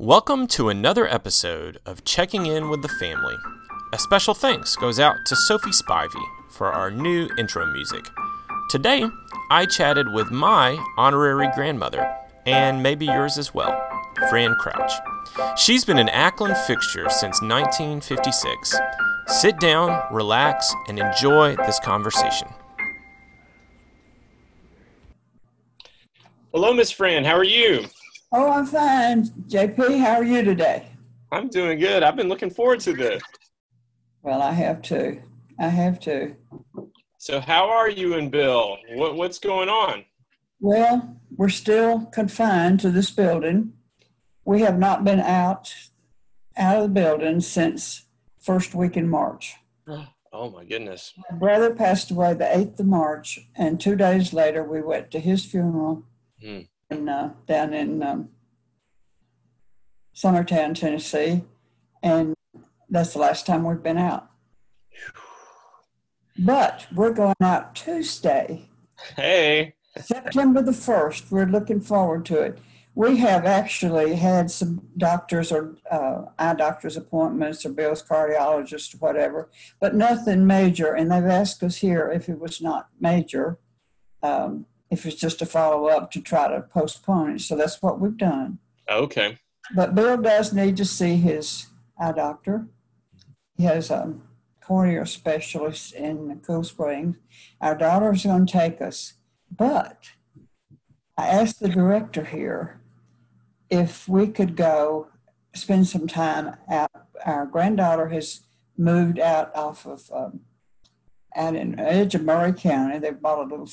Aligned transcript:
Welcome 0.00 0.46
to 0.46 0.70
another 0.70 1.06
episode 1.06 1.78
of 1.84 2.04
Checking 2.04 2.46
In 2.46 2.70
with 2.70 2.80
the 2.80 2.88
Family. 2.88 3.36
A 3.92 3.98
special 3.98 4.32
thanks 4.32 4.74
goes 4.74 4.98
out 4.98 5.16
to 5.26 5.36
Sophie 5.36 5.72
Spivey 5.72 6.24
for 6.48 6.72
our 6.72 6.90
new 6.90 7.28
intro 7.36 7.70
music. 7.70 8.06
Today, 8.70 9.04
I 9.50 9.66
chatted 9.66 10.10
with 10.10 10.30
my 10.30 10.82
honorary 10.96 11.50
grandmother, 11.54 12.10
and 12.46 12.82
maybe 12.82 13.04
yours 13.04 13.36
as 13.36 13.52
well, 13.52 13.78
Fran 14.30 14.54
Crouch. 14.54 14.90
She's 15.58 15.84
been 15.84 15.98
an 15.98 16.08
Acklen 16.08 16.56
fixture 16.66 17.10
since 17.10 17.42
1956. 17.42 18.74
Sit 19.26 19.60
down, 19.60 20.02
relax, 20.10 20.74
and 20.88 20.98
enjoy 20.98 21.56
this 21.66 21.78
conversation. 21.78 22.48
Hello, 26.54 26.72
Miss 26.72 26.90
Fran. 26.90 27.26
How 27.26 27.36
are 27.36 27.44
you? 27.44 27.84
Oh, 28.32 28.52
I'm 28.52 28.66
fine. 28.66 29.24
JP, 29.24 29.98
how 29.98 30.12
are 30.14 30.24
you 30.24 30.42
today? 30.44 30.86
I'm 31.32 31.48
doing 31.48 31.80
good. 31.80 32.04
I've 32.04 32.14
been 32.14 32.28
looking 32.28 32.50
forward 32.50 32.78
to 32.80 32.92
this. 32.92 33.20
Well, 34.22 34.40
I 34.40 34.52
have 34.52 34.82
to. 34.82 35.20
I 35.58 35.68
have 35.68 35.98
to. 36.00 36.36
So, 37.18 37.40
how 37.40 37.68
are 37.68 37.90
you 37.90 38.14
and 38.14 38.30
Bill? 38.30 38.78
What, 38.92 39.16
what's 39.16 39.40
going 39.40 39.68
on? 39.68 40.04
Well, 40.60 41.20
we're 41.36 41.48
still 41.48 42.06
confined 42.06 42.78
to 42.80 42.90
this 42.90 43.10
building. 43.10 43.72
We 44.44 44.60
have 44.60 44.78
not 44.78 45.04
been 45.04 45.20
out 45.20 45.74
out 46.56 46.76
of 46.76 46.82
the 46.82 46.88
building 46.88 47.40
since 47.40 48.04
first 48.40 48.74
week 48.74 48.96
in 48.96 49.08
March. 49.08 49.56
Oh 50.32 50.48
my 50.48 50.64
goodness. 50.64 51.12
My 51.28 51.36
brother 51.36 51.74
passed 51.74 52.12
away 52.12 52.34
the 52.34 52.44
8th 52.44 52.78
of 52.78 52.86
March, 52.86 53.40
and 53.56 53.80
two 53.80 53.96
days 53.96 54.32
later 54.32 54.62
we 54.62 54.80
went 54.80 55.10
to 55.10 55.18
his 55.18 55.44
funeral. 55.44 56.04
Hmm 56.40 56.60
in, 56.90 57.08
uh, 57.08 57.32
down 57.46 57.72
in 57.72 58.02
um, 58.02 58.28
Summertown, 60.14 60.74
Tennessee, 60.74 61.44
and 62.02 62.34
that's 62.88 63.12
the 63.12 63.18
last 63.18 63.46
time 63.46 63.64
we've 63.64 63.82
been 63.82 63.98
out. 63.98 64.28
But 66.38 66.86
we're 66.94 67.12
going 67.12 67.34
out 67.42 67.74
Tuesday. 67.74 68.68
Hey. 69.16 69.74
September 69.98 70.62
the 70.62 70.72
1st. 70.72 71.30
We're 71.30 71.46
looking 71.46 71.80
forward 71.80 72.24
to 72.26 72.40
it. 72.40 72.58
We 72.94 73.18
have 73.18 73.44
actually 73.44 74.14
had 74.16 74.50
some 74.50 74.88
doctors 74.96 75.52
or 75.52 75.76
uh, 75.90 76.22
eye 76.38 76.54
doctor's 76.54 76.96
appointments 76.96 77.64
or 77.64 77.70
Bill's 77.70 78.02
cardiologist 78.02 78.94
or 78.94 78.98
whatever, 78.98 79.48
but 79.80 79.94
nothing 79.94 80.46
major. 80.46 80.94
And 80.94 81.10
they've 81.10 81.24
asked 81.24 81.62
us 81.62 81.76
here 81.76 82.10
if 82.12 82.28
it 82.28 82.38
was 82.38 82.60
not 82.60 82.88
major, 83.00 83.58
um, 84.22 84.66
if 84.90 85.06
it's 85.06 85.16
just 85.16 85.40
a 85.40 85.46
follow 85.46 85.86
up 85.86 86.10
to 86.10 86.20
try 86.20 86.48
to 86.48 86.60
postpone 86.62 87.36
it. 87.36 87.40
So 87.40 87.56
that's 87.56 87.80
what 87.80 88.00
we've 88.00 88.16
done. 88.16 88.58
Okay. 88.90 89.38
But 89.74 89.94
Bill 89.94 90.16
does 90.16 90.52
need 90.52 90.76
to 90.78 90.84
see 90.84 91.16
his 91.16 91.66
eye 91.98 92.12
doctor. 92.12 92.66
He 93.56 93.64
has 93.64 93.90
a 93.90 94.14
corneal 94.60 95.06
specialist 95.06 95.94
in 95.94 96.40
Cool 96.44 96.64
Springs. 96.64 97.16
Our 97.60 97.76
daughter's 97.76 98.24
going 98.24 98.46
to 98.46 98.52
take 98.52 98.80
us. 98.80 99.14
But 99.50 100.10
I 101.16 101.28
asked 101.28 101.60
the 101.60 101.68
director 101.68 102.24
here 102.24 102.80
if 103.68 104.08
we 104.08 104.28
could 104.28 104.56
go 104.56 105.08
spend 105.54 105.86
some 105.88 106.08
time 106.08 106.56
out. 106.68 106.90
Our 107.24 107.46
granddaughter 107.46 108.08
has 108.08 108.40
moved 108.76 109.18
out 109.18 109.54
off 109.54 109.86
of 109.86 110.10
um, 110.12 110.40
out 111.36 111.54
in 111.54 111.72
the 111.72 111.82
edge 111.82 112.14
of 112.14 112.24
Maury 112.24 112.52
County. 112.52 112.98
They 112.98 113.10
bought 113.10 113.38
a 113.38 113.48
little 113.48 113.68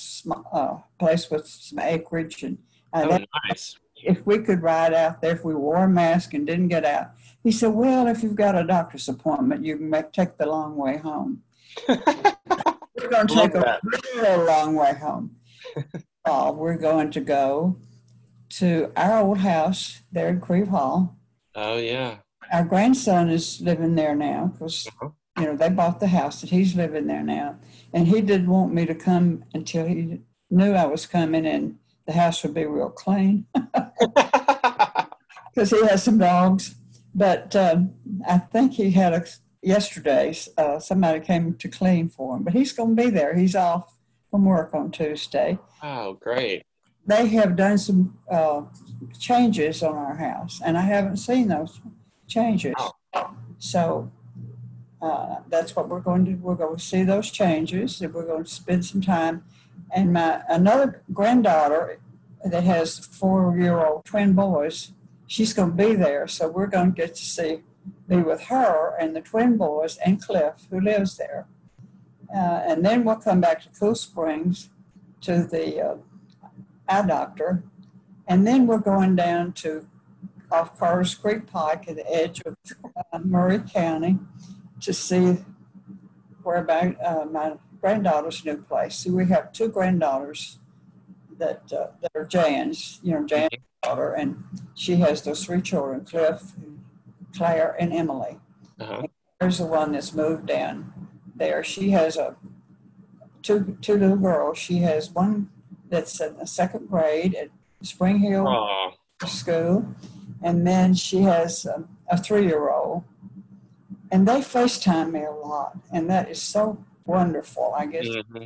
uh, 0.52 0.78
place 1.00 1.30
with 1.30 1.48
some 1.48 1.80
acreage, 1.80 2.44
and 2.44 2.58
uh, 2.94 3.08
oh, 3.10 3.26
nice. 3.48 3.78
If 4.04 4.26
we 4.26 4.40
could 4.40 4.62
ride 4.62 4.94
out 4.94 5.22
there, 5.22 5.34
if 5.34 5.44
we 5.44 5.56
wore 5.56 5.86
a 5.86 5.90
mask 5.90 6.34
and 6.34 6.46
didn't 6.46 6.68
get 6.68 6.86
out, 6.86 7.12
he 7.44 7.52
said, 7.52 7.70
"Well, 7.70 8.08
if 8.08 8.24
you've 8.24 8.36
got 8.36 8.58
a 8.58 8.64
doctor's 8.64 9.10
appointment, 9.10 9.66
you 9.66 9.78
can 9.78 9.90
make, 9.90 10.12
take 10.12 10.38
the 10.38 10.46
long 10.46 10.76
way 10.76 10.98
home." 10.98 11.44
we're 11.88 13.10
going 13.10 13.28
to 13.28 13.36
take 13.36 13.56
a 13.56 13.80
real 14.16 14.46
long 14.46 14.76
way 14.76 14.94
home. 14.94 15.36
uh, 16.26 16.52
we're 16.56 16.78
going 16.78 17.12
to 17.12 17.22
go 17.22 17.78
to 18.50 18.92
our 18.96 19.20
old 19.20 19.40
house 19.40 20.02
there 20.12 20.30
in 20.30 20.40
Crieve 20.40 20.70
Hall. 20.70 21.18
Oh 21.56 21.78
yeah. 21.78 22.18
Our 22.52 22.64
grandson 22.64 23.30
is 23.30 23.60
living 23.62 23.96
there 23.96 24.16
now 24.16 24.52
because 24.54 24.88
uh-huh 24.88 25.10
you 25.38 25.46
know, 25.46 25.56
they 25.56 25.70
bought 25.70 26.00
the 26.00 26.08
house 26.08 26.42
that 26.42 26.50
he's 26.50 26.76
living 26.76 27.08
there 27.08 27.24
now. 27.24 27.58
And 27.94 28.08
he 28.08 28.22
didn't 28.22 28.50
want 28.50 28.74
me 28.74 28.86
to 28.86 28.96
come 28.96 29.44
until 29.54 29.86
he 29.86 30.20
knew 30.50 30.74
I 30.74 30.86
was 30.86 31.06
coming 31.06 31.46
and 31.46 31.78
the 32.06 32.14
house 32.14 32.44
would 32.44 32.54
be 32.54 32.66
real 32.66 32.90
clean. 32.90 33.46
Because 35.54 35.72
he 35.72 35.84
has 35.88 36.04
some 36.04 36.20
dogs. 36.20 36.76
But 37.16 37.56
um, 37.56 37.96
I 38.28 38.38
think 38.38 38.74
he 38.74 38.92
had 38.92 39.12
a, 39.12 39.26
yesterday, 39.64 40.36
uh, 40.56 40.78
somebody 40.78 41.20
came 41.20 41.56
to 41.56 41.68
clean 41.68 42.10
for 42.10 42.38
him. 42.38 42.44
But 42.44 42.54
he's 42.54 42.74
going 42.74 42.96
to 42.96 43.04
be 43.04 43.10
there. 43.10 43.36
He's 43.36 43.56
off 43.56 43.98
from 44.30 44.46
work 44.46 44.76
on 44.76 44.92
Tuesday. 44.92 45.58
Oh, 45.82 46.14
great. 46.14 46.64
They 47.08 47.28
have 47.30 47.56
done 47.56 47.80
some 47.80 48.20
uh, 48.30 48.64
changes 49.20 49.82
on 49.82 49.96
our 49.96 50.18
house, 50.18 50.62
and 50.64 50.78
I 50.78 50.82
haven't 50.82 51.18
seen 51.18 51.48
those 51.48 51.82
changes. 52.28 52.76
Oh. 52.78 53.32
So 53.58 54.12
uh, 55.02 55.38
that's 55.48 55.76
what 55.76 55.90
we're 55.90 56.00
going 56.00 56.26
to 56.26 56.32
do. 56.32 56.38
we're 56.38 56.56
going 56.56 56.76
to 56.76 56.84
see 56.84 57.04
those 57.04 57.30
changes 57.32 58.02
and 58.02 58.14
we're 58.14 58.26
going 58.26 58.44
to 58.44 58.50
spend 58.50 58.86
some 58.86 59.02
time. 59.02 59.44
And 59.92 60.12
my 60.14 60.42
another 60.50 61.04
granddaughter 61.14 62.00
that 62.44 62.64
has 62.64 63.00
four 63.00 63.58
year 63.58 63.86
old 63.86 64.06
twin 64.06 64.34
boys 64.34 64.92
she's 65.28 65.54
going 65.54 65.76
to 65.76 65.76
be 65.76 65.94
there 65.94 66.28
so 66.28 66.48
we're 66.48 66.68
going 66.68 66.94
to 66.94 66.96
get 66.96 67.14
to 67.16 67.26
see 67.26 67.62
be 68.08 68.18
with 68.18 68.44
her 68.44 68.96
and 69.00 69.16
the 69.16 69.22
twin 69.22 69.58
boys 69.58 69.98
and 69.98 70.22
cliff 70.22 70.68
who 70.70 70.80
lives 70.80 71.18
there. 71.18 71.48
Uh, 72.34 72.62
and 72.68 72.86
then 72.86 73.06
we'll 73.06 73.16
come 73.16 73.40
back 73.40 73.62
to 73.62 73.70
cool 73.80 73.96
springs 73.96 74.70
to 75.22 75.44
the 75.44 75.82
uh, 75.82 75.96
eye 76.90 77.06
doctor. 77.06 77.64
And 78.28 78.46
then 78.46 78.68
we're 78.68 78.80
going 78.80 79.16
down 79.16 79.54
to 79.54 79.88
off 80.52 80.78
carter's 80.78 81.16
creek 81.16 81.46
pike 81.48 81.88
at 81.88 81.96
the 81.96 82.14
edge 82.14 82.42
of 82.46 82.56
uh, 83.14 83.20
maury 83.20 83.60
county 83.60 84.20
to 84.82 84.94
see 84.94 85.38
where 86.44 86.64
my, 86.64 86.96
uh, 87.04 87.26
my 87.26 87.54
granddaughter's 87.82 88.44
new 88.46 88.58
place. 88.58 88.96
See, 88.96 89.10
we 89.10 89.26
have 89.28 89.52
two 89.52 89.70
granddaughters 89.70 90.60
that 91.38 91.72
uh, 91.72 91.88
that 92.02 92.12
are 92.16 92.26
Jan's, 92.26 93.00
you 93.04 93.14
know, 93.14 93.26
Jan's 93.26 93.50
daughter, 93.84 94.14
and 94.14 94.44
she 94.74 94.98
has 94.98 95.22
those 95.22 95.46
three 95.46 95.62
children: 95.62 96.06
Cliff, 96.06 96.42
Claire, 97.36 97.76
and 97.80 97.94
Emily. 97.94 98.40
Uh-huh. 98.80 99.00
And 99.02 99.10
there's 99.40 99.60
the 99.60 99.66
one 99.66 99.92
that's 99.92 100.14
moved 100.14 100.50
in 100.50 100.92
there. 101.36 101.64
She 101.64 101.92
has 101.92 102.18
a 102.18 102.36
two 103.42 103.78
two 103.82 103.98
little 103.98 104.18
girls. 104.18 104.58
She 104.58 104.80
has 104.80 105.10
one 105.12 105.50
that's 105.90 106.20
in 106.20 106.38
the 106.38 106.48
second 106.48 106.90
grade 106.90 107.36
at 107.36 107.50
Spring 107.82 108.20
Hill 108.20 108.46
Aww. 108.46 108.94
School, 109.28 109.96
and 110.44 110.66
then 110.66 110.94
she 110.94 111.22
has 111.22 111.66
a, 111.66 111.84
a 112.10 112.18
three 112.18 112.46
year 112.46 112.70
old 112.70 113.04
and 114.12 114.28
they 114.28 114.40
FaceTime 114.40 115.12
me 115.12 115.24
a 115.24 115.32
lot, 115.32 115.78
and 115.92 116.10
that 116.10 116.30
is 116.30 116.42
so 116.42 116.84
wonderful. 117.06 117.74
I 117.78 117.86
guess 117.86 118.06
mm-hmm. 118.06 118.46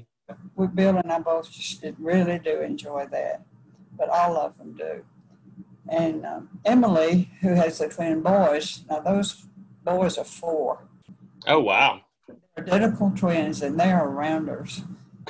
we 0.56 0.68
Bill 0.68 0.98
and 0.98 1.12
I 1.12 1.20
both 1.20 1.52
just 1.52 1.84
really 2.00 2.40
do 2.40 2.62
enjoy 2.62 3.08
that, 3.12 3.44
but 3.98 4.10
all 4.10 4.38
of 4.38 4.58
them 4.58 4.76
do. 4.76 5.04
And 5.90 6.26
um, 6.26 6.50
Emily, 6.64 7.32
who 7.42 7.56
has 7.56 7.80
the 7.80 7.90
twin 7.90 8.22
boys, 8.22 8.84
now 8.90 9.00
those 9.00 9.46
boys 9.84 10.18
are 10.18 10.24
four. 10.24 10.84
Oh 11.48 11.60
wow! 11.60 12.02
They're 12.28 12.66
identical 12.66 13.12
twins, 13.16 13.62
and 13.62 13.80
they 13.80 13.92
are 13.92 14.10
rounders. 14.10 14.84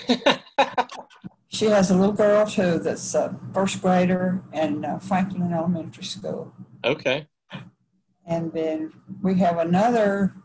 she 1.48 1.66
has 1.66 1.92
a 1.92 1.96
little 1.96 2.14
girl 2.14 2.46
too 2.46 2.80
that's 2.80 3.14
a 3.14 3.38
first 3.54 3.82
grader 3.82 4.42
in 4.54 4.86
uh, 4.86 5.00
Franklin 5.00 5.54
Elementary 5.54 6.04
School. 6.04 6.54
Okay. 6.84 7.28
And 8.26 8.54
then 8.54 8.94
we 9.22 9.36
have 9.40 9.58
another 9.58 10.36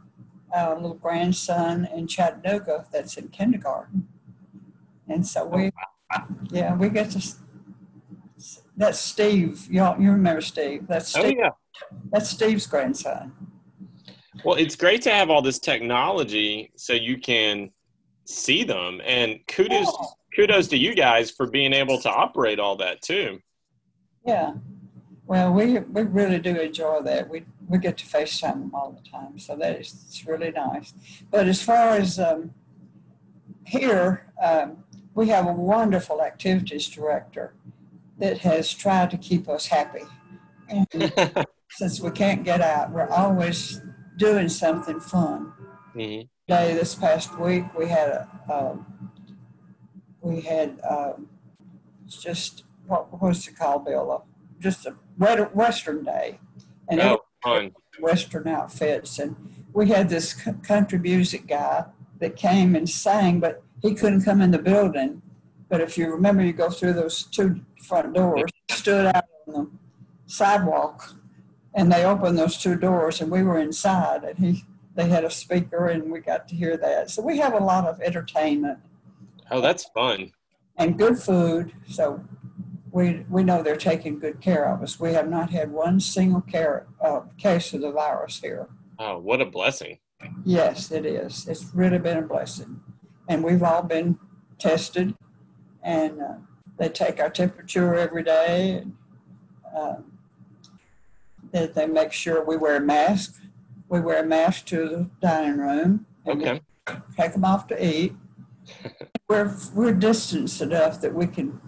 uh, 0.56 0.74
little 0.74 0.94
grandson 0.94 1.88
in 1.94 2.06
Chattanooga 2.06 2.86
that's 2.92 3.16
in 3.16 3.28
kindergarten. 3.28 4.08
And 5.08 5.26
so 5.26 5.46
we, 5.46 5.70
yeah, 6.50 6.74
we 6.74 6.88
get 6.88 7.10
to, 7.10 7.34
that's 8.76 8.98
Steve. 8.98 9.66
You 9.70 9.94
you 9.98 10.10
remember 10.10 10.40
Steve. 10.40 10.86
That's 10.86 11.16
oh, 11.16 11.20
Steve. 11.20 11.36
Oh, 11.38 11.42
yeah. 11.42 11.50
That's 12.10 12.30
Steve's 12.30 12.66
grandson. 12.66 13.32
Well, 14.44 14.56
it's 14.56 14.76
great 14.76 15.02
to 15.02 15.10
have 15.10 15.30
all 15.30 15.42
this 15.42 15.58
technology 15.58 16.72
so 16.76 16.92
you 16.92 17.18
can 17.18 17.70
see 18.24 18.64
them. 18.64 19.00
And 19.04 19.40
kudos, 19.48 19.86
yeah. 19.86 20.06
kudos 20.34 20.68
to 20.68 20.76
you 20.76 20.94
guys 20.94 21.30
for 21.30 21.46
being 21.46 21.72
able 21.72 21.98
to 22.00 22.10
operate 22.10 22.58
all 22.58 22.76
that 22.76 23.00
too. 23.02 23.40
Yeah. 24.26 24.54
Well, 25.26 25.52
we, 25.52 25.78
we 25.78 26.02
really 26.02 26.38
do 26.38 26.54
enjoy 26.56 27.00
that. 27.02 27.28
We 27.28 27.44
we 27.68 27.78
get 27.78 27.96
to 27.98 28.06
FaceTime 28.06 28.60
them 28.60 28.74
all 28.74 28.92
the 28.92 29.08
time, 29.08 29.38
so 29.38 29.56
that 29.56 29.80
is 29.80 30.04
it's 30.06 30.26
really 30.26 30.50
nice. 30.50 30.94
But 31.30 31.48
as 31.48 31.62
far 31.62 31.90
as 31.90 32.18
um, 32.18 32.52
here, 33.64 34.32
um, 34.42 34.84
we 35.14 35.28
have 35.28 35.46
a 35.46 35.52
wonderful 35.52 36.22
activities 36.22 36.88
director 36.88 37.54
that 38.18 38.38
has 38.38 38.72
tried 38.72 39.10
to 39.10 39.18
keep 39.18 39.48
us 39.48 39.66
happy. 39.66 40.04
Since 41.70 42.00
we 42.00 42.10
can't 42.10 42.44
get 42.44 42.60
out, 42.60 42.90
we're 42.92 43.08
always 43.08 43.80
doing 44.16 44.48
something 44.48 45.00
fun. 45.00 45.52
hmm 45.92 46.20
Day 46.48 46.74
this 46.74 46.94
past 46.94 47.36
week, 47.40 47.64
we 47.76 47.88
had 47.88 48.08
a, 48.08 48.28
um, 48.48 49.10
we 50.20 50.40
had 50.42 50.80
um, 50.88 51.28
just 52.08 52.64
what 52.86 53.20
was 53.20 53.48
it 53.48 53.56
called, 53.58 53.84
Bill? 53.84 54.12
Uh, 54.12 54.18
just 54.60 54.86
a 54.86 54.94
Western 55.18 56.04
day, 56.04 56.38
and 56.88 57.00
Oh, 57.00 57.20
fun. 57.42 57.72
Western 58.00 58.46
outfits, 58.48 59.18
and 59.18 59.36
we 59.72 59.88
had 59.88 60.08
this 60.08 60.32
c- 60.34 60.52
country 60.62 60.98
music 60.98 61.46
guy 61.46 61.84
that 62.18 62.36
came 62.36 62.74
and 62.76 62.88
sang, 62.88 63.40
but 63.40 63.62
he 63.82 63.94
couldn't 63.94 64.22
come 64.24 64.40
in 64.40 64.50
the 64.50 64.58
building. 64.58 65.22
But 65.68 65.80
if 65.80 65.96
you 65.98 66.10
remember, 66.10 66.44
you 66.44 66.52
go 66.52 66.70
through 66.70 66.92
those 66.94 67.24
two 67.24 67.60
front 67.82 68.14
doors, 68.14 68.50
stood 68.70 69.06
out 69.06 69.24
on 69.48 69.54
the 69.54 69.70
sidewalk, 70.26 71.14
and 71.74 71.90
they 71.90 72.04
opened 72.04 72.38
those 72.38 72.56
two 72.58 72.76
doors, 72.76 73.20
and 73.20 73.30
we 73.30 73.42
were 73.42 73.58
inside, 73.58 74.24
and 74.24 74.38
he 74.38 74.64
they 74.94 75.08
had 75.08 75.24
a 75.24 75.30
speaker, 75.30 75.88
and 75.88 76.10
we 76.10 76.20
got 76.20 76.48
to 76.48 76.54
hear 76.54 76.76
that. 76.78 77.10
So 77.10 77.20
we 77.22 77.36
have 77.38 77.52
a 77.52 77.58
lot 77.62 77.86
of 77.86 78.00
entertainment 78.00 78.78
Oh, 79.50 79.60
that's 79.60 79.84
fun. 79.94 80.32
and 80.76 80.98
good 80.98 81.18
food. 81.18 81.72
So 81.88 82.24
we 82.96 83.26
we 83.28 83.44
know 83.44 83.62
they're 83.62 83.76
taking 83.76 84.18
good 84.18 84.40
care 84.40 84.64
of 84.64 84.82
us. 84.82 84.98
We 84.98 85.12
have 85.12 85.28
not 85.28 85.50
had 85.50 85.70
one 85.70 86.00
single 86.00 86.40
care, 86.40 86.86
uh, 86.98 87.20
case 87.36 87.74
of 87.74 87.82
the 87.82 87.92
virus 87.92 88.40
here. 88.40 88.68
Oh, 88.98 89.18
what 89.18 89.42
a 89.42 89.44
blessing. 89.44 89.98
Yes, 90.46 90.90
it 90.90 91.04
is. 91.04 91.46
It's 91.46 91.74
really 91.74 91.98
been 91.98 92.16
a 92.16 92.22
blessing. 92.22 92.80
And 93.28 93.44
we've 93.44 93.62
all 93.62 93.82
been 93.82 94.18
tested, 94.58 95.14
and 95.82 96.22
uh, 96.22 96.34
they 96.78 96.88
take 96.88 97.20
our 97.20 97.28
temperature 97.28 97.94
every 97.94 98.22
day. 98.22 98.80
And, 98.80 98.94
uh, 99.76 99.96
they, 101.52 101.66
they 101.66 101.86
make 101.86 102.12
sure 102.12 102.42
we 102.42 102.56
wear 102.56 102.80
masks. 102.80 103.42
We 103.90 104.00
wear 104.00 104.24
masks 104.24 104.62
to 104.70 104.88
the 104.88 105.10
dining 105.20 105.58
room. 105.58 106.06
and 106.24 106.42
Okay. 106.42 106.60
Take 107.14 107.34
them 107.34 107.44
off 107.44 107.66
to 107.66 107.76
eat. 107.86 108.14
we're 109.28 109.54
we're 109.74 109.92
distanced 109.92 110.62
enough 110.62 111.00
that 111.02 111.14
we 111.14 111.26
can 111.26 111.60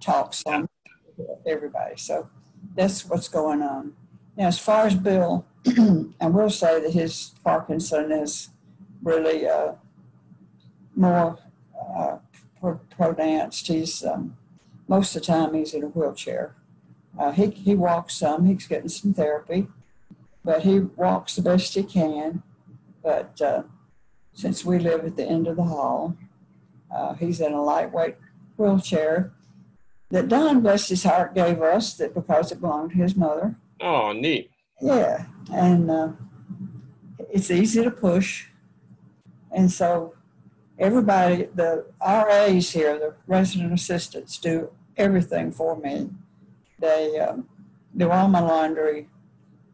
talk 0.00 0.34
some 0.34 0.68
to 1.16 1.36
everybody. 1.46 1.96
So 1.96 2.28
that's 2.74 3.04
what's 3.06 3.28
going 3.28 3.62
on. 3.62 3.94
Now, 4.36 4.46
as 4.46 4.58
far 4.58 4.86
as 4.86 4.94
Bill, 4.94 5.46
I 6.20 6.26
will 6.26 6.50
say 6.50 6.80
that 6.80 6.92
his 6.92 7.32
Parkinson 7.44 8.12
is 8.12 8.50
really 9.02 9.46
uh, 9.46 9.72
more 10.94 11.38
uh, 11.78 12.18
pro- 12.60 12.80
pronounced. 12.96 13.66
He's 13.66 14.04
um, 14.04 14.36
most 14.88 15.14
of 15.14 15.22
the 15.22 15.26
time 15.26 15.54
he's 15.54 15.74
in 15.74 15.84
a 15.84 15.88
wheelchair. 15.88 16.54
Uh, 17.18 17.32
he 17.32 17.50
he 17.50 17.74
walks 17.74 18.14
some. 18.14 18.46
He's 18.46 18.66
getting 18.66 18.88
some 18.88 19.12
therapy, 19.12 19.68
but 20.44 20.62
he 20.62 20.80
walks 20.80 21.36
the 21.36 21.42
best 21.42 21.74
he 21.74 21.82
can. 21.82 22.42
But 23.02 23.40
uh, 23.40 23.62
since 24.32 24.64
we 24.64 24.78
live 24.78 25.04
at 25.04 25.16
the 25.16 25.24
end 25.24 25.48
of 25.48 25.56
the 25.56 25.64
hall, 25.64 26.16
uh, 26.94 27.14
he's 27.14 27.40
in 27.40 27.52
a 27.52 27.62
lightweight 27.62 28.16
wheelchair 28.56 29.32
that 30.10 30.28
Don, 30.28 30.60
bless 30.60 30.88
his 30.88 31.04
heart, 31.04 31.34
gave 31.34 31.62
us 31.62 31.94
that 31.94 32.14
because 32.14 32.52
it 32.52 32.60
belonged 32.60 32.90
to 32.90 32.96
his 32.96 33.16
mother. 33.16 33.56
Oh, 33.80 34.12
neat. 34.12 34.50
Yeah, 34.80 35.26
and 35.52 35.90
uh, 35.90 36.08
it's 37.30 37.50
easy 37.50 37.82
to 37.82 37.90
push, 37.90 38.46
and 39.52 39.70
so 39.70 40.14
everybody, 40.78 41.48
the 41.54 41.86
RAs 42.00 42.70
here, 42.70 42.98
the 42.98 43.14
resident 43.26 43.72
assistants, 43.72 44.38
do 44.38 44.70
everything 44.96 45.52
for 45.52 45.76
me. 45.76 46.10
They 46.78 47.18
um, 47.18 47.48
do 47.96 48.10
all 48.10 48.28
my 48.28 48.40
laundry. 48.40 49.08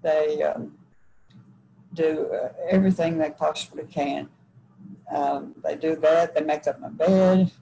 They 0.02 0.42
um, 0.42 0.76
do 1.94 2.30
uh, 2.32 2.48
everything 2.68 3.18
they 3.18 3.30
possibly 3.30 3.84
can. 3.84 4.28
Um, 5.10 5.54
they 5.62 5.76
do 5.76 5.96
that. 5.96 6.34
They 6.34 6.42
make 6.42 6.66
up 6.66 6.80
my 6.80 6.88
bed, 6.88 7.52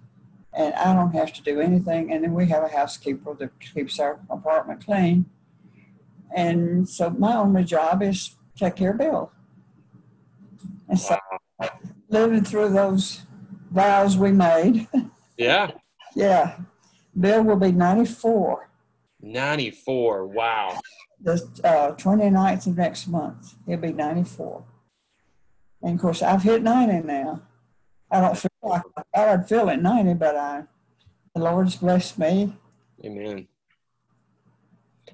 and 0.56 0.74
I 0.74 0.92
don't 0.94 1.12
have 1.12 1.32
to 1.34 1.42
do 1.42 1.60
anything. 1.60 2.12
And 2.12 2.22
then 2.24 2.32
we 2.34 2.46
have 2.46 2.62
a 2.62 2.68
housekeeper 2.68 3.34
that 3.34 3.50
keeps 3.60 3.98
our 3.98 4.20
apartment 4.30 4.84
clean. 4.84 5.26
And 6.34 6.88
so 6.88 7.10
my 7.10 7.34
only 7.36 7.64
job 7.64 8.02
is 8.02 8.36
take 8.56 8.76
care 8.76 8.90
of 8.92 8.98
Bill. 8.98 9.32
And 10.88 10.98
so 10.98 11.16
Wow. 11.58 11.68
living 12.08 12.42
through 12.44 12.70
those 12.70 13.22
vows 13.70 14.16
we 14.16 14.32
made, 14.32 14.88
Yeah. 15.36 15.70
yeah, 16.14 16.58
Bill 17.18 17.42
will 17.44 17.56
be 17.56 17.72
94 17.72 18.68
94. 19.20 20.26
Wow. 20.26 20.78
the 21.20 21.34
uh, 21.64 21.92
29th 21.94 22.66
of 22.66 22.76
next 22.76 23.06
month. 23.06 23.54
He'll 23.66 23.78
be 23.78 23.92
94. 23.92 24.64
And 25.82 25.94
of 25.94 26.00
course, 26.00 26.22
I've 26.22 26.42
hit 26.42 26.62
90 26.62 27.06
now. 27.06 27.42
I 28.10 28.20
don't 28.20 28.36
feel 28.36 28.50
I 28.72 29.34
would 29.37 29.49
feel 29.49 29.69
at 29.70 29.82
90, 29.82 30.14
but 30.14 30.37
I, 30.37 30.62
the 31.34 31.43
Lord's 31.43 31.76
blessed 31.76 32.19
me. 32.19 32.52
Amen. 33.05 33.46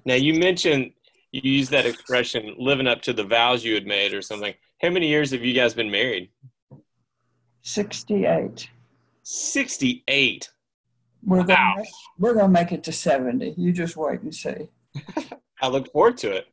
Now, 0.04 0.14
you 0.14 0.34
mentioned 0.34 0.92
you 1.32 1.42
used 1.50 1.70
that 1.70 1.86
expression, 1.86 2.54
living 2.58 2.86
up 2.86 3.02
to 3.02 3.12
the 3.12 3.24
vows 3.24 3.64
you 3.64 3.74
had 3.74 3.86
made 3.86 4.14
or 4.14 4.22
something. 4.22 4.54
How 4.82 4.90
many 4.90 5.08
years 5.08 5.30
have 5.32 5.44
you 5.44 5.52
guys 5.54 5.74
been 5.74 5.90
married? 5.90 6.30
68. 7.62 8.68
68. 9.22 10.50
We're 11.22 11.38
Wow. 11.38 11.74
gonna 11.74 11.84
we're 12.18 12.34
gonna 12.34 12.48
make 12.48 12.72
it 12.72 12.82
to 12.84 12.92
70. 12.92 13.54
You 13.58 13.72
just 13.72 13.96
wait 13.96 14.22
and 14.22 14.34
see. 14.34 14.68
I 15.62 15.68
look 15.68 15.92
forward 15.92 16.16
to 16.18 16.32
it. 16.36 16.46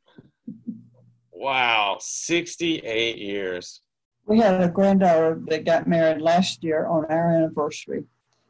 Wow. 1.31 1.97
68 2.01 3.17
years. 3.17 3.81
We 4.27 4.39
had 4.39 4.61
a 4.61 4.67
granddaughter 4.67 5.41
that 5.47 5.63
got 5.63 5.87
married 5.87 6.21
last 6.21 6.61
year 6.61 6.85
on 6.85 7.05
our 7.05 7.31
anniversary. 7.31 8.03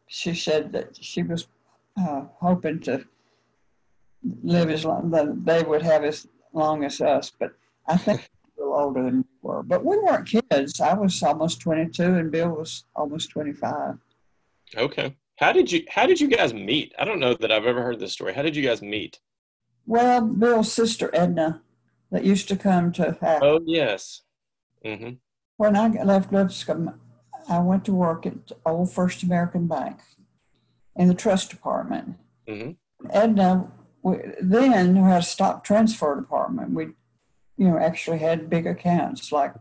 She 0.07 0.33
said 0.33 0.71
that 0.71 0.97
she 0.99 1.21
was 1.21 1.47
uh, 1.95 2.23
hoping 2.39 2.79
to 2.81 3.05
live 4.43 4.71
as 4.71 4.83
long 4.85 5.11
that 5.11 5.45
they 5.45 5.61
would 5.61 5.83
have 5.83 6.03
as 6.03 6.27
long 6.51 6.83
as 6.83 6.99
us, 6.99 7.31
but 7.39 7.53
I 7.87 7.95
think 7.95 8.21
a 8.57 8.61
little 8.61 8.73
older 8.73 9.03
than 9.03 9.17
we 9.17 9.23
were. 9.43 9.61
But 9.61 9.85
we 9.85 9.97
weren't 9.99 10.27
kids. 10.27 10.81
I 10.81 10.95
was 10.95 11.21
almost 11.21 11.61
22, 11.61 12.03
and 12.03 12.31
Bill 12.31 12.49
was 12.49 12.85
almost 12.95 13.29
25. 13.29 13.97
Okay. 14.75 15.15
How 15.37 15.51
did 15.51 15.71
you 15.71 15.83
how 15.87 16.07
did 16.07 16.19
you 16.19 16.27
guys 16.27 16.55
meet? 16.55 16.95
I 16.97 17.05
don't 17.05 17.19
know 17.19 17.35
that 17.35 17.51
I've 17.51 17.67
ever 17.67 17.83
heard 17.83 17.99
this 17.99 18.13
story. 18.13 18.33
How 18.33 18.41
did 18.41 18.55
you 18.55 18.63
guys 18.63 18.81
meet? 18.81 19.19
Well, 19.85 20.21
Bill's 20.21 20.73
sister 20.73 21.11
Edna, 21.13 21.61
that 22.11 22.25
used 22.25 22.47
to 22.47 22.55
come 22.55 22.91
to 22.93 23.09
uh, 23.23 23.39
Oh, 23.43 23.59
yes. 23.63 24.23
hmm 24.83 25.11
When 25.57 25.75
I 25.75 25.87
left 26.03 26.31
Lipscomb, 26.31 26.99
I 27.49 27.59
went 27.59 27.85
to 27.85 27.93
work 27.93 28.25
at 28.25 28.51
Old 28.65 28.91
First 28.91 29.23
American 29.23 29.67
Bank 29.67 29.99
in 30.95 31.07
the 31.07 31.13
trust 31.13 31.49
department. 31.49 32.15
hmm 32.47 32.71
Edna, 33.11 33.71
we, 34.01 34.17
then 34.41 34.95
had 34.95 35.19
a 35.19 35.23
stock 35.23 35.63
transfer 35.63 36.15
department. 36.15 36.71
We, 36.71 36.85
you 37.57 37.69
know, 37.69 37.77
actually 37.77 38.17
had 38.17 38.49
big 38.49 38.65
accounts 38.65 39.31
like 39.31 39.53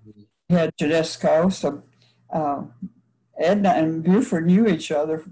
we 0.48 0.56
had 0.56 0.70
Genesco. 0.80 1.52
So 1.52 1.82
uh, 2.32 2.62
Edna 3.38 3.70
and 3.70 4.02
Buford 4.02 4.46
knew 4.46 4.66
each 4.66 4.90
other 4.90 5.24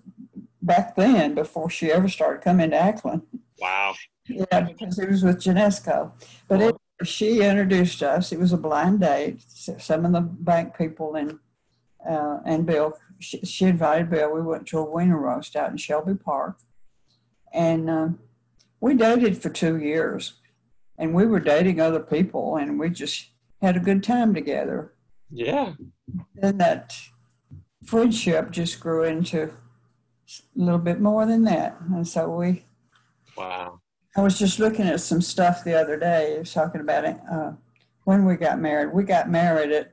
back 0.60 0.96
then 0.96 1.34
before 1.34 1.70
she 1.70 1.90
ever 1.90 2.08
started 2.08 2.42
coming 2.42 2.70
to 2.70 2.76
Acklen. 2.76 3.22
Wow. 3.58 3.94
Yeah, 4.26 4.60
because 4.60 4.98
it 4.98 5.08
was 5.08 5.22
with 5.22 5.38
Genesco. 5.38 6.12
But 6.48 6.60
it, 6.60 6.76
she 7.02 7.40
introduced 7.42 8.02
us. 8.02 8.32
It 8.32 8.38
was 8.38 8.52
a 8.52 8.56
blind 8.58 9.00
date. 9.00 9.42
Some 9.48 10.04
of 10.04 10.12
the 10.12 10.20
bank 10.20 10.76
people 10.76 11.16
and 11.16 11.38
uh, 12.08 12.40
and 12.44 12.66
Bill, 12.66 12.98
she, 13.18 13.38
she 13.40 13.64
invited 13.64 14.10
Bill. 14.10 14.30
We 14.32 14.42
went 14.42 14.66
to 14.68 14.78
a 14.78 14.84
wiener 14.84 15.18
roast 15.18 15.56
out 15.56 15.70
in 15.70 15.78
Shelby 15.78 16.14
Park, 16.14 16.58
and 17.52 17.88
um, 17.88 18.18
we 18.80 18.94
dated 18.94 19.40
for 19.40 19.48
two 19.48 19.78
years. 19.78 20.34
And 20.96 21.12
we 21.12 21.26
were 21.26 21.40
dating 21.40 21.80
other 21.80 21.98
people, 21.98 22.56
and 22.56 22.78
we 22.78 22.88
just 22.90 23.30
had 23.60 23.76
a 23.76 23.80
good 23.80 24.04
time 24.04 24.32
together. 24.32 24.92
Yeah. 25.28 25.72
Then 26.36 26.58
that 26.58 26.94
friendship 27.84 28.52
just 28.52 28.78
grew 28.78 29.02
into 29.02 29.44
a 29.44 29.50
little 30.54 30.78
bit 30.78 31.00
more 31.00 31.26
than 31.26 31.42
that, 31.44 31.80
and 31.80 32.06
so 32.06 32.28
we 32.28 32.64
Wow. 33.36 33.80
I 34.16 34.20
was 34.22 34.38
just 34.38 34.58
looking 34.58 34.86
at 34.86 35.00
some 35.00 35.20
stuff 35.20 35.64
the 35.64 35.74
other 35.78 35.98
day. 35.98 36.36
I 36.36 36.38
was 36.40 36.52
talking 36.52 36.80
about 36.80 37.04
it 37.04 37.16
uh, 37.30 37.52
when 38.04 38.24
we 38.24 38.36
got 38.36 38.60
married. 38.60 38.92
We 38.94 39.02
got 39.04 39.28
married 39.28 39.72
at 39.72 39.92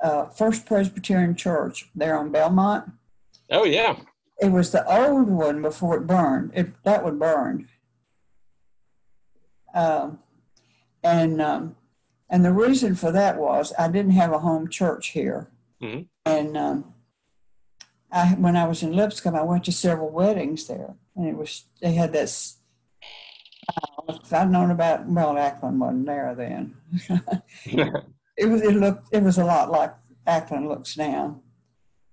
uh, 0.00 0.26
First 0.26 0.66
Presbyterian 0.66 1.34
Church 1.36 1.88
there 1.94 2.18
on 2.18 2.32
Belmont. 2.32 2.90
Oh, 3.50 3.64
yeah. 3.64 3.96
It 4.40 4.48
was 4.50 4.72
the 4.72 4.84
old 4.92 5.28
one 5.28 5.62
before 5.62 5.96
it 5.96 6.06
burned. 6.06 6.50
It 6.54 6.82
that 6.84 7.04
one 7.04 7.18
burned. 7.18 7.68
Um, 9.74 10.18
and 11.02 11.40
um, 11.40 11.76
and 12.28 12.44
the 12.44 12.52
reason 12.52 12.94
for 12.96 13.12
that 13.12 13.38
was 13.38 13.72
I 13.78 13.88
didn't 13.88 14.10
have 14.12 14.32
a 14.32 14.40
home 14.40 14.68
church 14.68 15.08
here, 15.08 15.48
Mhm. 15.80 16.06
and 16.26 16.56
um, 16.56 16.94
I 18.12 18.28
when 18.34 18.56
I 18.56 18.66
was 18.66 18.82
in 18.82 18.92
Lipscomb, 18.92 19.34
I 19.36 19.42
went 19.42 19.64
to 19.66 19.72
several 19.72 20.10
weddings 20.10 20.66
there, 20.66 20.94
and 21.14 21.26
it 21.26 21.36
was 21.36 21.64
they 21.80 21.92
had 21.94 22.12
this 22.12 22.56
I'd 24.32 24.50
known 24.50 24.70
about 24.70 25.06
well, 25.08 25.34
Acklen 25.34 25.78
wasn't 25.78 26.06
there 26.06 26.34
then. 26.36 26.76
it 28.36 28.46
was 28.46 28.62
it 28.62 28.74
looked 28.74 29.08
it 29.12 29.22
was 29.22 29.38
a 29.38 29.44
lot 29.44 29.70
like 29.70 29.94
Acklen 30.26 30.68
looks 30.68 30.96
now, 30.96 31.40